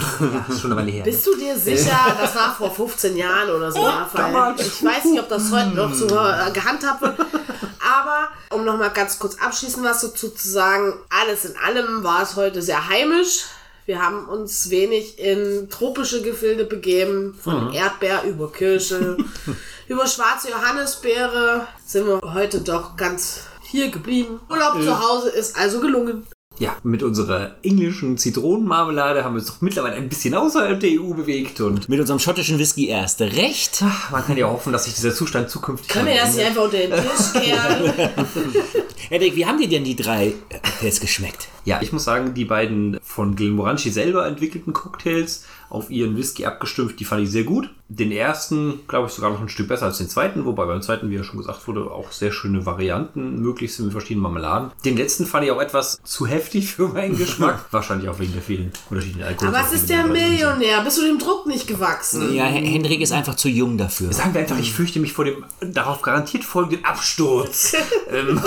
ist 0.50 0.60
schon 0.60 0.74
eine 0.74 0.82
Weile 0.82 0.92
her. 0.92 1.06
bist 1.06 1.26
du 1.26 1.34
dir 1.38 1.58
sicher, 1.58 1.98
das 2.20 2.36
war 2.36 2.54
vor 2.54 2.70
15 2.70 3.16
Jahren 3.16 3.50
oder 3.50 3.72
so, 3.72 3.80
damals. 4.14 4.68
Ich 4.68 4.84
weiß 4.84 5.06
nicht, 5.06 5.18
ob 5.20 5.30
das 5.30 5.50
heute 5.50 5.70
noch 5.70 5.94
so 5.94 6.08
äh, 6.08 6.52
gehandhabt 6.52 7.02
wird. 7.02 7.18
Aber, 7.20 8.28
um 8.50 8.66
nochmal 8.66 8.92
ganz 8.92 9.18
kurz 9.18 9.38
abschließend 9.40 9.86
was 9.86 10.02
dazu 10.02 10.28
zu 10.30 10.50
sagen, 10.50 10.92
alles 11.10 11.46
in 11.46 11.56
allem 11.56 12.04
war 12.04 12.22
es 12.24 12.36
heute 12.36 12.62
sehr 12.62 12.90
heimisch. 12.90 13.46
Wir 13.86 14.02
haben 14.02 14.28
uns 14.28 14.72
wenig 14.72 15.20
in 15.20 15.70
tropische 15.70 16.24
Gefilde 16.24 16.66
begeben, 16.66 17.36
von 17.40 17.72
Erdbeer 17.72 18.24
über 18.24 18.52
Kirsche, 18.52 19.16
über 19.88 20.08
schwarze 20.08 20.50
Johannisbeere 20.50 21.68
sind 21.86 22.08
wir 22.08 22.20
heute 22.34 22.62
doch 22.62 22.98
ganz 22.98 23.42
hier 23.62 23.90
geblieben. 23.92 24.40
Urlaub 24.50 24.82
zu 24.82 25.00
Hause 25.00 25.30
ist 25.30 25.56
also 25.56 25.80
gelungen. 25.80 26.26
Ja, 26.58 26.76
mit 26.84 27.04
unserer 27.04 27.58
englischen 27.62 28.18
Zitronenmarmelade 28.18 29.24
haben 29.24 29.36
wir 29.36 29.42
uns 29.42 29.50
doch 29.50 29.62
mittlerweile 29.62 29.96
ein 29.98 30.10
bisschen 30.10 30.34
außerhalb 30.34 30.80
der 30.80 30.90
EU 31.00 31.14
bewegt 31.14 31.62
und 31.62 31.88
Mit 31.88 32.00
unserem 32.00 32.20
schottischen 32.20 32.58
Whisky 32.58 32.88
erst 32.88 33.22
recht. 33.22 33.84
man 34.10 34.26
kann 34.26 34.38
ja 34.38 34.48
hoffen, 34.48 34.74
dass 34.74 34.86
sich 34.86 34.96
dieser 34.96 35.14
Zustand 35.14 35.50
zukünftig 35.52 35.90
Können 35.90 36.08
wir 36.08 36.16
das 36.16 36.34
hier 36.34 36.48
einfach 36.48 36.64
unter 36.64 36.78
den 36.78 36.92
Tisch 36.92 37.34
kehren? 37.34 37.94
Hedwig, 39.10 39.36
wie 39.36 39.46
haben 39.46 39.60
dir 39.60 39.70
denn 39.70 39.84
die 39.84 39.96
drei 39.96 40.34
Cocktails 40.50 41.00
geschmeckt? 41.00 41.48
Ja, 41.64 41.82
ich 41.82 41.92
muss 41.92 42.04
sagen, 42.04 42.34
die 42.34 42.46
beiden 42.46 43.00
von 43.04 43.36
Glenmorangie 43.36 43.90
selber 43.90 44.28
entwickelten 44.28 44.74
Cocktails 44.74 45.46
auf 45.70 45.90
ihren 45.90 46.18
Whisky 46.18 46.46
abgestimmt, 46.46 47.00
die 47.00 47.06
fand 47.06 47.24
ich 47.24 47.32
sehr 47.32 47.44
gut. 47.44 47.70
Den 47.88 48.12
ersten, 48.12 48.80
glaube 48.88 49.08
ich, 49.08 49.14
sogar 49.14 49.30
noch 49.30 49.42
ein 49.42 49.50
Stück 49.50 49.68
besser 49.68 49.86
als 49.86 50.00
den 50.00 50.10
zweiten, 50.10 50.46
wobei 50.46 50.66
beim 50.66 50.82
zweiten, 50.82 51.10
wie 51.10 51.16
ja 51.16 51.24
schon 51.24 51.38
gesagt 51.38 51.68
wurde, 51.68 51.92
auch 51.92 52.12
sehr 52.12 52.32
schöne 52.32 52.66
Varianten 52.66 53.40
möglich 53.42 53.76
sind 53.76 53.86
mit 53.86 53.92
verschiedenen 53.92 54.24
Marmeladen. 54.24 54.72
Den 54.84 54.98
letzten 54.98 55.26
fand 55.26 55.46
ich 55.46 55.52
auch 55.52 55.62
etwas 55.62 56.00
zu 56.04 56.26
heftig 56.26 56.74
für 56.74 56.88
meinen 56.88 57.18
Geschmack. 57.18 57.66
Wahrscheinlich 57.72 58.10
auch 58.10 58.20
wegen 58.20 58.34
der 58.34 58.42
vielen 58.42 58.72
unterschiedlichen 58.90 59.28
Alkohol. 59.28 59.50
Aber 59.50 59.68
es 59.68 59.74
ist 59.74 59.90
der 59.90 60.06
Millionär. 60.08 60.82
Bist 60.82 60.98
du 60.98 61.04
dem 61.04 61.20
Druck 61.20 61.46
nicht 61.46 61.68
gewachsen? 61.68 62.34
Ja, 62.34 62.46
Hendrik 62.46 63.02
ist 63.02 63.12
einfach 63.12 63.36
zu 63.36 63.50
jung 63.50 63.78
dafür. 63.78 64.12
Sagen 64.14 64.34
wir 64.34 64.42
einfach, 64.42 64.58
ich 64.58 64.74
fürchte 64.74 65.00
mich 65.00 65.14
vor 65.14 65.26
dem 65.26 65.46
darauf 65.62 66.02
garantiert 66.02 66.44
folgenden 66.44 66.86
Absturz. 66.86 67.76
ähm, 68.12 68.42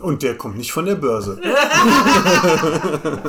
Und 0.00 0.22
der 0.22 0.36
kommt 0.36 0.56
nicht 0.56 0.72
von 0.72 0.86
der 0.86 0.94
Börse. 0.94 1.40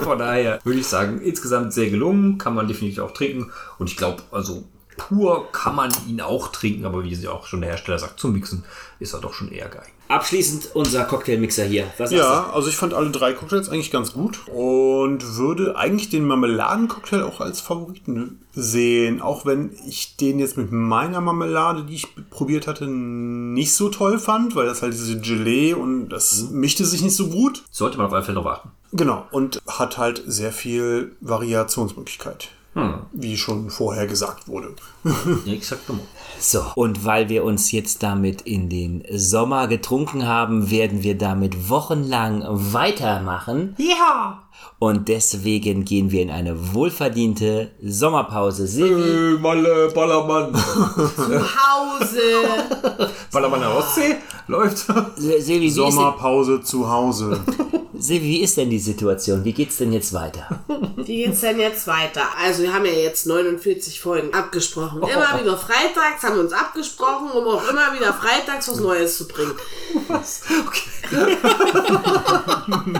Von 0.04 0.20
daher 0.20 0.60
würde 0.64 0.80
ich 0.80 0.88
sagen, 0.88 1.20
insgesamt 1.22 1.74
sehr 1.74 1.90
gelungen, 1.90 2.38
kann 2.38 2.54
man 2.54 2.68
definitiv 2.68 3.00
auch 3.00 3.12
trinken. 3.12 3.52
Und 3.80 3.90
ich 3.90 3.98
glaube, 3.98 4.22
also 4.32 4.64
pur 4.98 5.52
kann 5.52 5.76
man 5.76 5.92
ihn 6.08 6.22
auch 6.22 6.50
trinken, 6.50 6.86
aber 6.86 7.04
wie 7.04 7.16
sie 7.16 7.28
auch 7.28 7.46
schon 7.46 7.62
der 7.62 7.72
Hersteller 7.72 8.00
sagt, 8.00 8.20
zum 8.20 8.34
Mixen 8.34 8.64
ist 9.00 9.14
er 9.14 9.20
doch 9.20 9.34
schon 9.34 9.52
eher 9.52 9.68
geeignet. 9.68 9.94
Abschließend 10.08 10.76
unser 10.76 11.04
Cocktailmixer 11.06 11.64
hier. 11.64 11.86
Was 11.98 12.12
Ja, 12.12 12.52
also 12.54 12.70
ich 12.70 12.76
fand 12.76 12.94
alle 12.94 13.10
drei 13.10 13.34
Cocktails 13.34 13.70
eigentlich 13.70 13.92
ganz 13.92 14.14
gut 14.14 14.48
und 14.48 15.38
würde 15.38 15.76
eigentlich 15.76 16.10
den 16.10 16.26
Marmeladencocktail 16.26 17.24
auch 17.24 17.42
als 17.42 17.60
Favoriten 17.60 18.42
sehen, 18.54 19.22
auch 19.22 19.48
wenn 19.48 19.72
ich 19.88 20.16
den 20.16 20.38
jetzt 20.38 20.58
mit 20.58 20.72
meiner 20.72 21.22
Marmelade, 21.22 21.86
die 21.86 21.96
ich 21.96 22.08
probiert 22.30 22.68
hatte, 22.68 22.86
nicht 22.86 23.74
so 23.74 23.90
toll 23.90 24.20
fand, 24.20 24.56
weil 24.56 24.68
das 24.68 24.84
halt 24.84 24.94
diese 24.94 25.20
Gelee 25.20 25.74
und 25.74 26.10
das 26.10 26.50
mischte 26.52 26.86
sich 26.86 27.02
nicht 27.02 27.16
so 27.16 27.28
gut. 27.28 27.64
Sollte 27.72 27.98
man 27.98 28.06
auf 28.06 28.14
alle 28.14 28.24
Fälle 28.24 28.36
darauf 28.36 28.60
achten. 28.60 28.72
Genau, 28.94 29.26
und 29.32 29.62
hat 29.68 29.98
halt 29.98 30.24
sehr 30.26 30.52
viel 30.54 31.16
Variationsmöglichkeit, 31.20 32.50
wie 33.14 33.38
schon 33.38 33.70
vorher 33.70 34.06
gesagt 34.06 34.48
wurde. 34.50 34.70
Ja, 35.46 35.54
exakt. 35.54 35.88
genau. 35.88 36.02
So, 36.40 36.62
und 36.76 37.06
weil 37.06 37.30
wir 37.30 37.46
uns 37.46 37.72
jetzt 37.72 38.04
damit 38.04 38.42
in 38.42 38.68
den 38.70 39.04
Sommer 39.14 39.68
getrunken 39.68 40.28
haben, 40.28 40.70
werden 40.70 41.02
wir 41.02 41.18
damit 41.18 41.70
wochenlang 41.70 42.44
weitermachen. 42.46 43.76
Ja! 43.78 44.42
Und 44.80 45.08
deswegen 45.08 45.86
gehen 45.86 46.12
wir 46.12 46.22
in 46.22 46.30
eine 46.32 46.74
wohlverdiente 46.74 47.72
Sommerpause. 47.82 48.68
Silvi, 48.68 49.36
Äh, 49.36 49.40
Malle, 49.40 49.90
Ballermann. 49.94 50.54
Hause. 50.56 52.20
Ballermann 53.32 53.62
der 53.62 53.76
Ostsee? 53.78 54.16
Läuft. 54.48 54.86
Silvi, 55.18 55.70
Sommerpause 55.70 56.62
zu 56.62 56.90
Hause. 56.90 57.40
Silvi, 58.00 58.26
wie 58.26 58.42
ist 58.42 58.58
denn 58.58 58.70
die 58.70 58.80
Situation? 58.80 59.44
Wie 59.44 59.54
geht's 59.54 59.78
denn 59.78 59.94
jetzt 59.94 60.14
weiter? 60.14 60.64
Wie 60.98 61.24
geht's 61.24 61.42
denn 61.42 61.60
jetzt 61.60 61.88
weiter? 61.88 62.24
Also, 62.42 62.64
wir 62.64 62.74
haben 62.74 62.86
ja 62.86 62.92
jetzt 62.92 63.28
49 63.28 64.02
Folgen 64.02 64.34
abgesprochen. 64.34 65.04
Immer 65.04 65.40
wieder 65.40 65.56
freitags 65.58 66.24
haben 66.24 66.36
wir 66.36 66.42
uns 66.42 66.54
abgesprochen, 66.54 67.30
um 67.32 67.46
auch 67.46 67.70
immer 67.70 67.94
wieder 67.94 68.12
freitags 68.14 68.68
was 68.70 68.80
Neues 68.80 69.18
zu 69.18 69.28
bringen. 69.28 69.54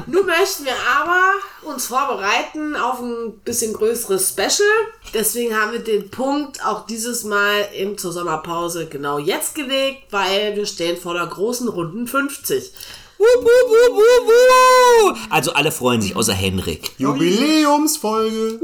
Nun 0.08 0.26
möchten 0.26 0.66
wir 0.66 0.74
aber 1.00 1.22
uns 1.64 1.88
vorbereiten 1.88 2.76
auf 2.76 3.00
ein 3.02 3.40
bisschen 3.40 3.74
größeres 3.74 4.30
Special. 4.30 4.70
Deswegen 5.14 5.56
haben 5.56 5.72
wir 5.72 5.80
den 5.80 6.12
Punkt 6.12 6.64
auch 6.64 6.86
dieses 6.86 7.24
Mal 7.24 7.70
eben 7.74 7.98
zur 7.98 8.12
Sommerpause 8.12 8.86
genau 8.88 9.18
jetzt 9.18 9.56
gelegt, 9.56 10.04
weil 10.12 10.56
wir 10.56 10.68
stehen 10.68 10.98
vor 10.98 11.16
der 11.16 11.26
großen 11.26 11.68
Runden 11.68 12.06
50. 12.08 12.72
Wup, 13.18 13.44
wup, 13.44 13.70
wup, 13.70 13.96
wup, 13.96 14.28
wup. 14.28 15.18
Also 15.30 15.54
alle 15.54 15.72
freuen 15.72 16.02
sich, 16.02 16.18
außer 16.18 16.34
Henrik. 16.34 16.92
Jubiläumsfolge. 16.98 18.60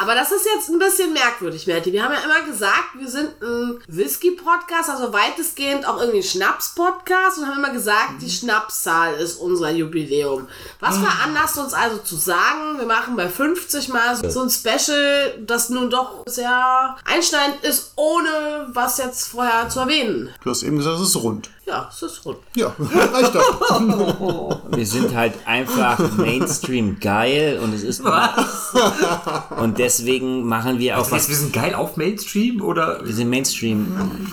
Aber 0.00 0.14
das 0.14 0.30
ist 0.30 0.46
jetzt 0.46 0.68
ein 0.68 0.78
bisschen 0.78 1.12
merkwürdig, 1.12 1.66
Merti. 1.66 1.92
Wir 1.92 2.04
haben 2.04 2.14
ja 2.14 2.20
immer 2.20 2.46
gesagt, 2.48 2.94
wir 2.96 3.08
sind 3.08 3.30
ein 3.42 3.80
Whisky-Podcast, 3.88 4.90
also 4.90 5.12
weitestgehend 5.12 5.88
auch 5.88 5.98
irgendwie 5.98 6.20
ein 6.20 6.22
Schnaps-Podcast 6.22 7.38
und 7.38 7.48
haben 7.48 7.58
immer 7.58 7.72
gesagt, 7.72 8.22
die 8.22 8.30
Schnapszahl 8.30 9.14
ist 9.14 9.40
unser 9.40 9.70
Jubiläum. 9.70 10.46
Was 10.78 10.98
veranlasst 10.98 11.58
uns 11.58 11.74
also 11.74 11.98
zu 11.98 12.14
sagen, 12.14 12.78
wir 12.78 12.86
machen 12.86 13.16
bei 13.16 13.28
50 13.28 13.88
Mal 13.88 14.16
so 14.30 14.42
ein 14.42 14.50
Special, 14.50 15.34
das 15.44 15.68
nun 15.68 15.90
doch 15.90 16.22
sehr 16.26 16.96
einschneidend 17.04 17.64
ist, 17.64 17.92
ohne 17.96 18.68
was 18.68 18.98
jetzt 18.98 19.26
vorher 19.26 19.68
zu 19.68 19.80
erwähnen. 19.80 20.30
Du 20.44 20.50
hast 20.50 20.62
eben 20.62 20.76
gesagt, 20.76 21.00
es 21.00 21.08
ist 21.08 21.16
rund. 21.16 21.50
Ja, 21.66 21.90
es 21.92 22.00
ist 22.00 22.24
rund. 22.24 22.38
Ja, 22.54 22.72
reicht 22.78 23.34
doch. 23.34 24.70
Wir 24.70 24.86
sind 24.86 25.14
halt 25.14 25.34
einfach 25.46 25.98
Mainstream 26.16 26.98
geil 27.00 27.58
und 27.62 27.74
es 27.74 27.82
ist 27.82 28.02
und 29.60 29.78
deswegen 29.78 30.44
machen 30.44 30.78
wir 30.78 30.96
auch 30.96 31.02
Was, 31.02 31.12
was 31.12 31.28
wir 31.28 31.36
sind 31.36 31.52
geil 31.52 31.74
auf 31.74 31.96
Mainstream 31.96 32.62
oder? 32.62 33.04
wir 33.04 33.12
sind 33.12 33.30
Mainstream 33.30 33.86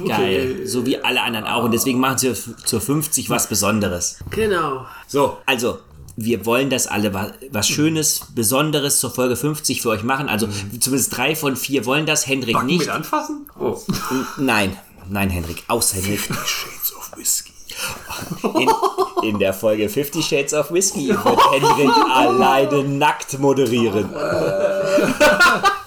geil, 0.07 0.67
so 0.67 0.85
wie 0.85 1.03
alle 1.03 1.21
anderen 1.21 1.45
auch 1.45 1.63
und 1.63 1.71
deswegen 1.71 1.99
machen 1.99 2.17
sie 2.17 2.33
zur 2.65 2.81
50 2.81 3.29
was 3.29 3.47
Besonderes. 3.47 4.19
Genau. 4.29 4.85
So, 5.07 5.37
also 5.45 5.79
wir 6.15 6.45
wollen 6.45 6.69
das 6.69 6.87
alle 6.87 7.13
was, 7.13 7.31
was 7.51 7.67
Schönes, 7.67 8.27
Besonderes 8.35 8.99
zur 8.99 9.11
Folge 9.11 9.35
50 9.35 9.81
für 9.81 9.89
euch 9.89 10.03
machen. 10.03 10.29
Also 10.29 10.47
zumindest 10.79 11.15
drei 11.15 11.35
von 11.35 11.55
vier 11.55 11.85
wollen 11.85 12.05
das, 12.05 12.27
Hendrik 12.27 12.53
Backen 12.53 12.67
nicht. 12.67 12.79
mit 12.81 12.89
anfassen? 12.89 13.47
Oh. 13.59 13.81
Nein, 14.37 14.77
nein, 15.09 15.29
Hendrik, 15.29 15.63
außer 15.67 15.97
Henrik. 15.97 16.29
Whiskey. 17.17 17.53
In, 18.43 18.69
in 19.23 19.39
der 19.39 19.53
Folge 19.53 19.89
50 19.89 20.25
Shades 20.25 20.53
of 20.53 20.71
Whiskey 20.71 21.09
wird 21.09 21.51
Hendrik 21.51 21.89
alleine 22.11 22.83
nackt 22.83 23.39
moderieren. 23.39 24.09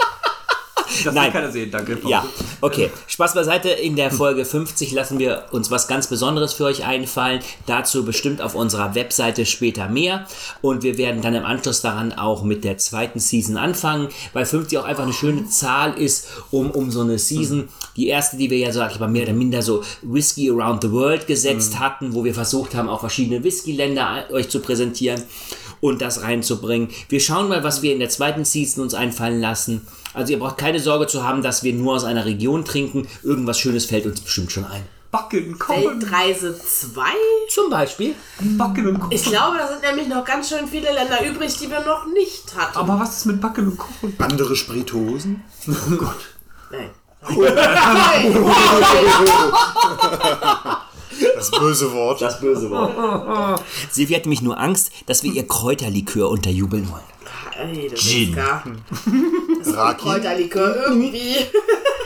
Das 1.07 1.15
Nein. 1.15 1.27
will 1.27 1.33
keiner 1.33 1.53
sehen, 1.53 1.71
danke. 1.71 1.99
Ja, 2.09 2.27
okay. 2.61 2.91
Spaß 3.07 3.35
beiseite. 3.35 3.69
In 3.69 3.95
der 3.95 4.11
Folge 4.11 4.45
50 4.45 4.91
lassen 4.91 5.21
wir 5.21 5.45
uns 5.53 5.71
was 5.71 5.87
ganz 5.87 6.09
Besonderes 6.09 6.53
für 6.53 6.65
euch 6.65 6.85
einfallen. 6.85 7.41
Dazu 7.67 8.05
bestimmt 8.05 8.43
auf 8.43 8.57
unserer 8.57 8.97
Webseite 8.97 9.47
später 9.47 9.89
mehr. 9.89 10.27
Und 10.63 10.83
wir 10.83 10.99
werden 10.99 11.23
dann 11.23 11.35
im 11.35 11.45
Anschluss 11.45 11.81
daran 11.81 12.13
auch 12.13 12.43
mit 12.43 12.65
der 12.65 12.79
zweiten 12.79 13.21
Season 13.21 13.57
anfangen, 13.57 14.09
weil 14.33 14.45
50 14.45 14.79
auch 14.79 14.85
einfach 14.85 15.05
eine 15.05 15.13
schöne 15.13 15.49
Zahl 15.49 15.95
ist, 15.95 16.27
um, 16.51 16.73
um 16.73 16.91
so 16.91 17.03
eine 17.03 17.21
Season, 17.21 17.69
die 17.97 18.09
erste, 18.09 18.37
die 18.37 18.51
wir 18.51 18.59
ja, 18.59 18.73
sag 18.73 18.93
ich 18.93 18.99
mal, 18.99 19.09
mehr 19.09 19.23
oder 19.23 19.33
minder 19.33 19.63
so 19.63 19.85
Whisky 20.03 20.51
Around 20.51 20.83
the 20.83 20.91
World 20.91 21.29
gesetzt 21.29 21.79
hatten, 21.79 22.15
wo 22.15 22.25
wir 22.25 22.35
versucht 22.35 22.75
haben, 22.75 22.89
auch 22.89 23.01
verschiedene 23.01 23.45
Whisky-Länder 23.45 24.25
euch 24.33 24.49
zu 24.49 24.59
präsentieren 24.59 25.23
und 25.81 26.01
das 26.01 26.23
reinzubringen. 26.23 26.89
Wir 27.09 27.21
schauen 27.21 27.49
mal, 27.49 27.63
was 27.63 27.83
wir 27.83 27.93
in 27.93 28.01
der 28.01 28.09
zweiten 28.09 28.45
Season 28.45 28.83
uns 28.83 28.95
einfallen 28.95 29.41
lassen. 29.41 29.87
Also 30.17 30.33
ihr 30.33 30.39
braucht 30.39 30.57
keine 30.57 30.81
Sorge 30.81 31.07
zu 31.07 31.25
haben, 31.25 31.43
dass 31.43 31.63
wir 31.63 31.75
nur 31.75 31.95
aus 31.95 32.05
einer 32.05 32.25
Region 32.25 32.65
trinken. 32.65 33.07
Irgendwas 33.23 33.59
Schönes 33.59 33.85
fällt 33.85 34.07
uns 34.07 34.23
bestimmt 34.23 34.51
schon 34.51 34.65
ein. 34.65 34.83
Backen, 35.11 35.59
kochen. 35.59 36.01
Weltreise 36.01 36.59
2? 36.59 37.03
Zum 37.51 37.69
Beispiel. 37.69 38.15
Backen 38.41 38.87
und 38.87 38.99
kochen. 38.99 39.13
Ich 39.13 39.25
glaube, 39.25 39.59
da 39.59 39.69
sind 39.69 39.83
nämlich 39.83 40.09
noch 40.09 40.25
ganz 40.25 40.49
schön 40.49 40.67
viele 40.67 40.91
Länder 40.91 41.23
übrig, 41.23 41.59
die 41.59 41.71
wir 41.71 41.85
noch 41.85 42.07
nicht 42.07 42.57
hatten. 42.57 42.79
Aber 42.79 42.99
was 42.99 43.19
ist 43.19 43.27
mit 43.27 43.43
Backen 43.43 43.69
und 43.69 43.77
kochen? 43.77 44.15
Andere 44.19 44.57
Spirituosen? 44.57 45.43
Nein. 45.67 46.91
Das 51.35 51.51
böse 51.51 51.93
Wort. 51.93 52.23
Das 52.23 52.41
böse 52.41 52.71
Wort. 52.71 53.61
Sie 53.91 54.07
hat 54.15 54.23
nämlich 54.23 54.41
nur 54.41 54.59
Angst, 54.59 54.93
dass 55.05 55.23
wir 55.23 55.33
ihr 55.33 55.47
Kräuterlikör 55.47 56.31
unterjubeln 56.31 56.91
wollen. 56.91 57.16
Ey, 57.59 57.89
das 57.91 58.01
Gin. 58.01 58.29
ist 59.61 59.75
gar 59.75 59.87
Raki. 59.87 60.03
Kräuterlikör 60.03 60.87
irgendwie. 60.89 61.37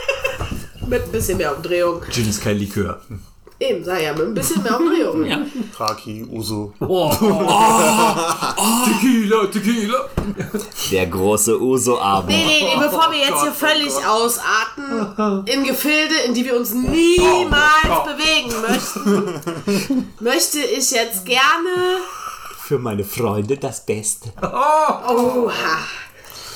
mit 0.87 1.03
ein 1.03 1.11
bisschen 1.11 1.37
mehr 1.37 1.55
Umdrehung. 1.55 2.01
Gin 2.09 2.29
ist 2.29 2.41
kein 2.41 2.57
Likör. 2.57 3.01
Eben, 3.61 3.83
sag 3.83 4.01
ja, 4.01 4.11
mit 4.13 4.23
ein 4.23 4.33
bisschen 4.33 4.63
mehr 4.63 4.79
Umdrehung. 4.79 5.23
Ja. 5.23 5.45
Raki, 5.77 6.25
Uso. 6.31 6.73
Tequila, 8.85 9.45
Tequila. 9.51 10.09
Der 10.91 11.05
große 11.05 11.61
Uso-Abend. 11.61 12.29
Nee, 12.29 12.43
nee, 12.43 12.63
nee, 12.63 12.79
bevor 12.81 13.11
wir 13.11 13.19
jetzt 13.19 13.41
hier 13.43 13.51
völlig 13.51 13.93
ausarten 14.03 15.45
in 15.45 15.63
Gefilde, 15.63 16.15
in 16.25 16.33
die 16.33 16.43
wir 16.43 16.55
uns 16.57 16.73
niemals 16.73 18.03
bewegen 18.03 18.51
möchten, 18.67 20.07
möchte 20.19 20.57
ich 20.59 20.89
jetzt 20.89 21.23
gerne, 21.27 21.99
Für 22.71 22.79
meine 22.79 23.03
Freunde 23.03 23.57
das 23.57 23.85
Beste. 23.85 24.31
oha, 24.41 25.77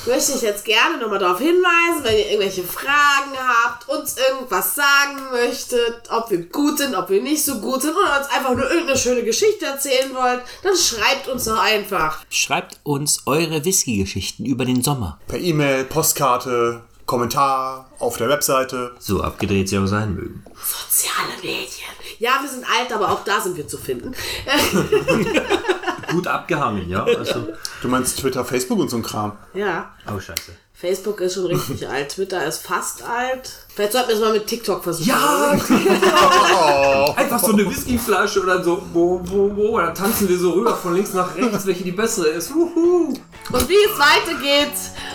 möchte 0.06 0.32
ich 0.32 0.40
jetzt 0.40 0.64
gerne 0.64 0.96
nochmal 0.96 1.18
darauf 1.18 1.38
hinweisen, 1.38 2.04
wenn 2.04 2.16
ihr 2.16 2.30
irgendwelche 2.30 2.62
Fragen 2.62 3.36
habt, 3.36 3.86
uns 3.90 4.16
irgendwas 4.16 4.74
sagen 4.74 5.18
möchtet, 5.30 6.04
ob 6.08 6.30
wir 6.30 6.46
gut 6.46 6.78
sind, 6.78 6.94
ob 6.94 7.10
wir 7.10 7.20
nicht 7.20 7.44
so 7.44 7.60
gut 7.60 7.82
sind 7.82 7.94
oder 7.94 8.18
uns 8.18 8.30
einfach 8.30 8.54
nur 8.54 8.64
irgendeine 8.64 8.98
schöne 8.98 9.24
Geschichte 9.24 9.66
erzählen 9.66 10.14
wollt, 10.14 10.40
dann 10.62 10.74
schreibt 10.74 11.28
uns 11.28 11.44
doch 11.44 11.58
einfach. 11.58 12.24
Schreibt 12.30 12.80
uns 12.82 13.24
eure 13.26 13.66
Whisky-Geschichten 13.66 14.46
über 14.46 14.64
den 14.64 14.82
Sommer. 14.82 15.20
Per 15.28 15.38
E-Mail, 15.38 15.84
Postkarte, 15.84 16.80
Kommentar 17.04 17.90
auf 17.98 18.16
der 18.16 18.30
Webseite. 18.30 18.92
So 18.98 19.20
abgedreht 19.20 19.68
sie 19.68 19.76
auch 19.76 19.86
sein 19.86 20.14
mögen. 20.14 20.42
Soziale 20.54 21.36
Medien. 21.42 21.68
Ja, 22.18 22.38
wir 22.40 22.48
sind 22.48 22.64
alt, 22.64 22.90
aber 22.90 23.10
auch 23.10 23.22
da 23.24 23.38
sind 23.38 23.58
wir 23.58 23.68
zu 23.68 23.76
finden. 23.76 24.14
Gut 26.10 26.26
abgehangen, 26.26 26.88
ja? 26.88 27.04
Also, 27.04 27.48
Du 27.82 27.88
meinst 27.88 28.18
Twitter, 28.18 28.44
Facebook 28.44 28.78
und 28.78 28.88
so 28.90 28.96
ein 28.96 29.02
Kram. 29.02 29.32
ja. 29.54 29.90
oh, 30.08 30.18
scheiße. 30.20 30.52
Facebook 30.78 31.22
ist 31.22 31.32
schon 31.34 31.46
richtig 31.46 31.88
alt. 31.88 32.10
Twitter 32.10 32.44
ist 32.44 32.66
fast 32.66 33.02
alt. 33.02 33.50
Vielleicht 33.74 33.92
sollten 33.92 34.08
wir 34.08 34.14
es 34.16 34.20
mal 34.20 34.34
mit 34.34 34.46
TikTok 34.46 34.84
versuchen. 34.84 35.08
Ja! 35.08 35.52
Einfach 37.16 37.38
so 37.38 37.52
eine 37.52 37.64
Whiskyflasche 37.70 38.42
oder 38.42 38.62
so, 38.62 38.82
wo, 38.92 39.20
wo, 39.24 39.56
wo, 39.56 39.78
dann 39.78 39.94
tanzen 39.94 40.28
wir 40.28 40.38
so 40.38 40.50
rüber 40.50 40.76
von 40.76 40.94
links 40.94 41.14
nach 41.14 41.34
rechts, 41.34 41.64
welche 41.66 41.82
die 41.82 41.92
bessere 41.92 42.26
ist. 42.28 42.54
Wuhu. 42.54 43.14
Und 43.52 43.68
wie 43.70 43.74
es 43.74 43.98
weitergeht, 43.98 44.74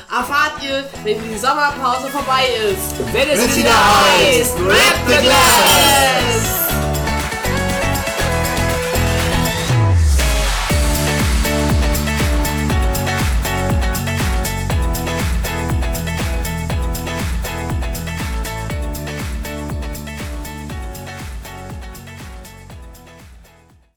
erfahrt 0.09 0.53
ihr, 0.63 0.83
wenn 1.03 1.17
die 1.31 1.37
Sommerpause 1.37 2.07
vorbei 2.07 2.47
ist. 2.71 3.13
Wenn 3.13 3.29
es 3.29 3.55
Wieder 3.55 3.69
heißt, 3.69 4.55
Rap 4.67 4.95
the 5.07 5.23
Glass! 5.27 6.70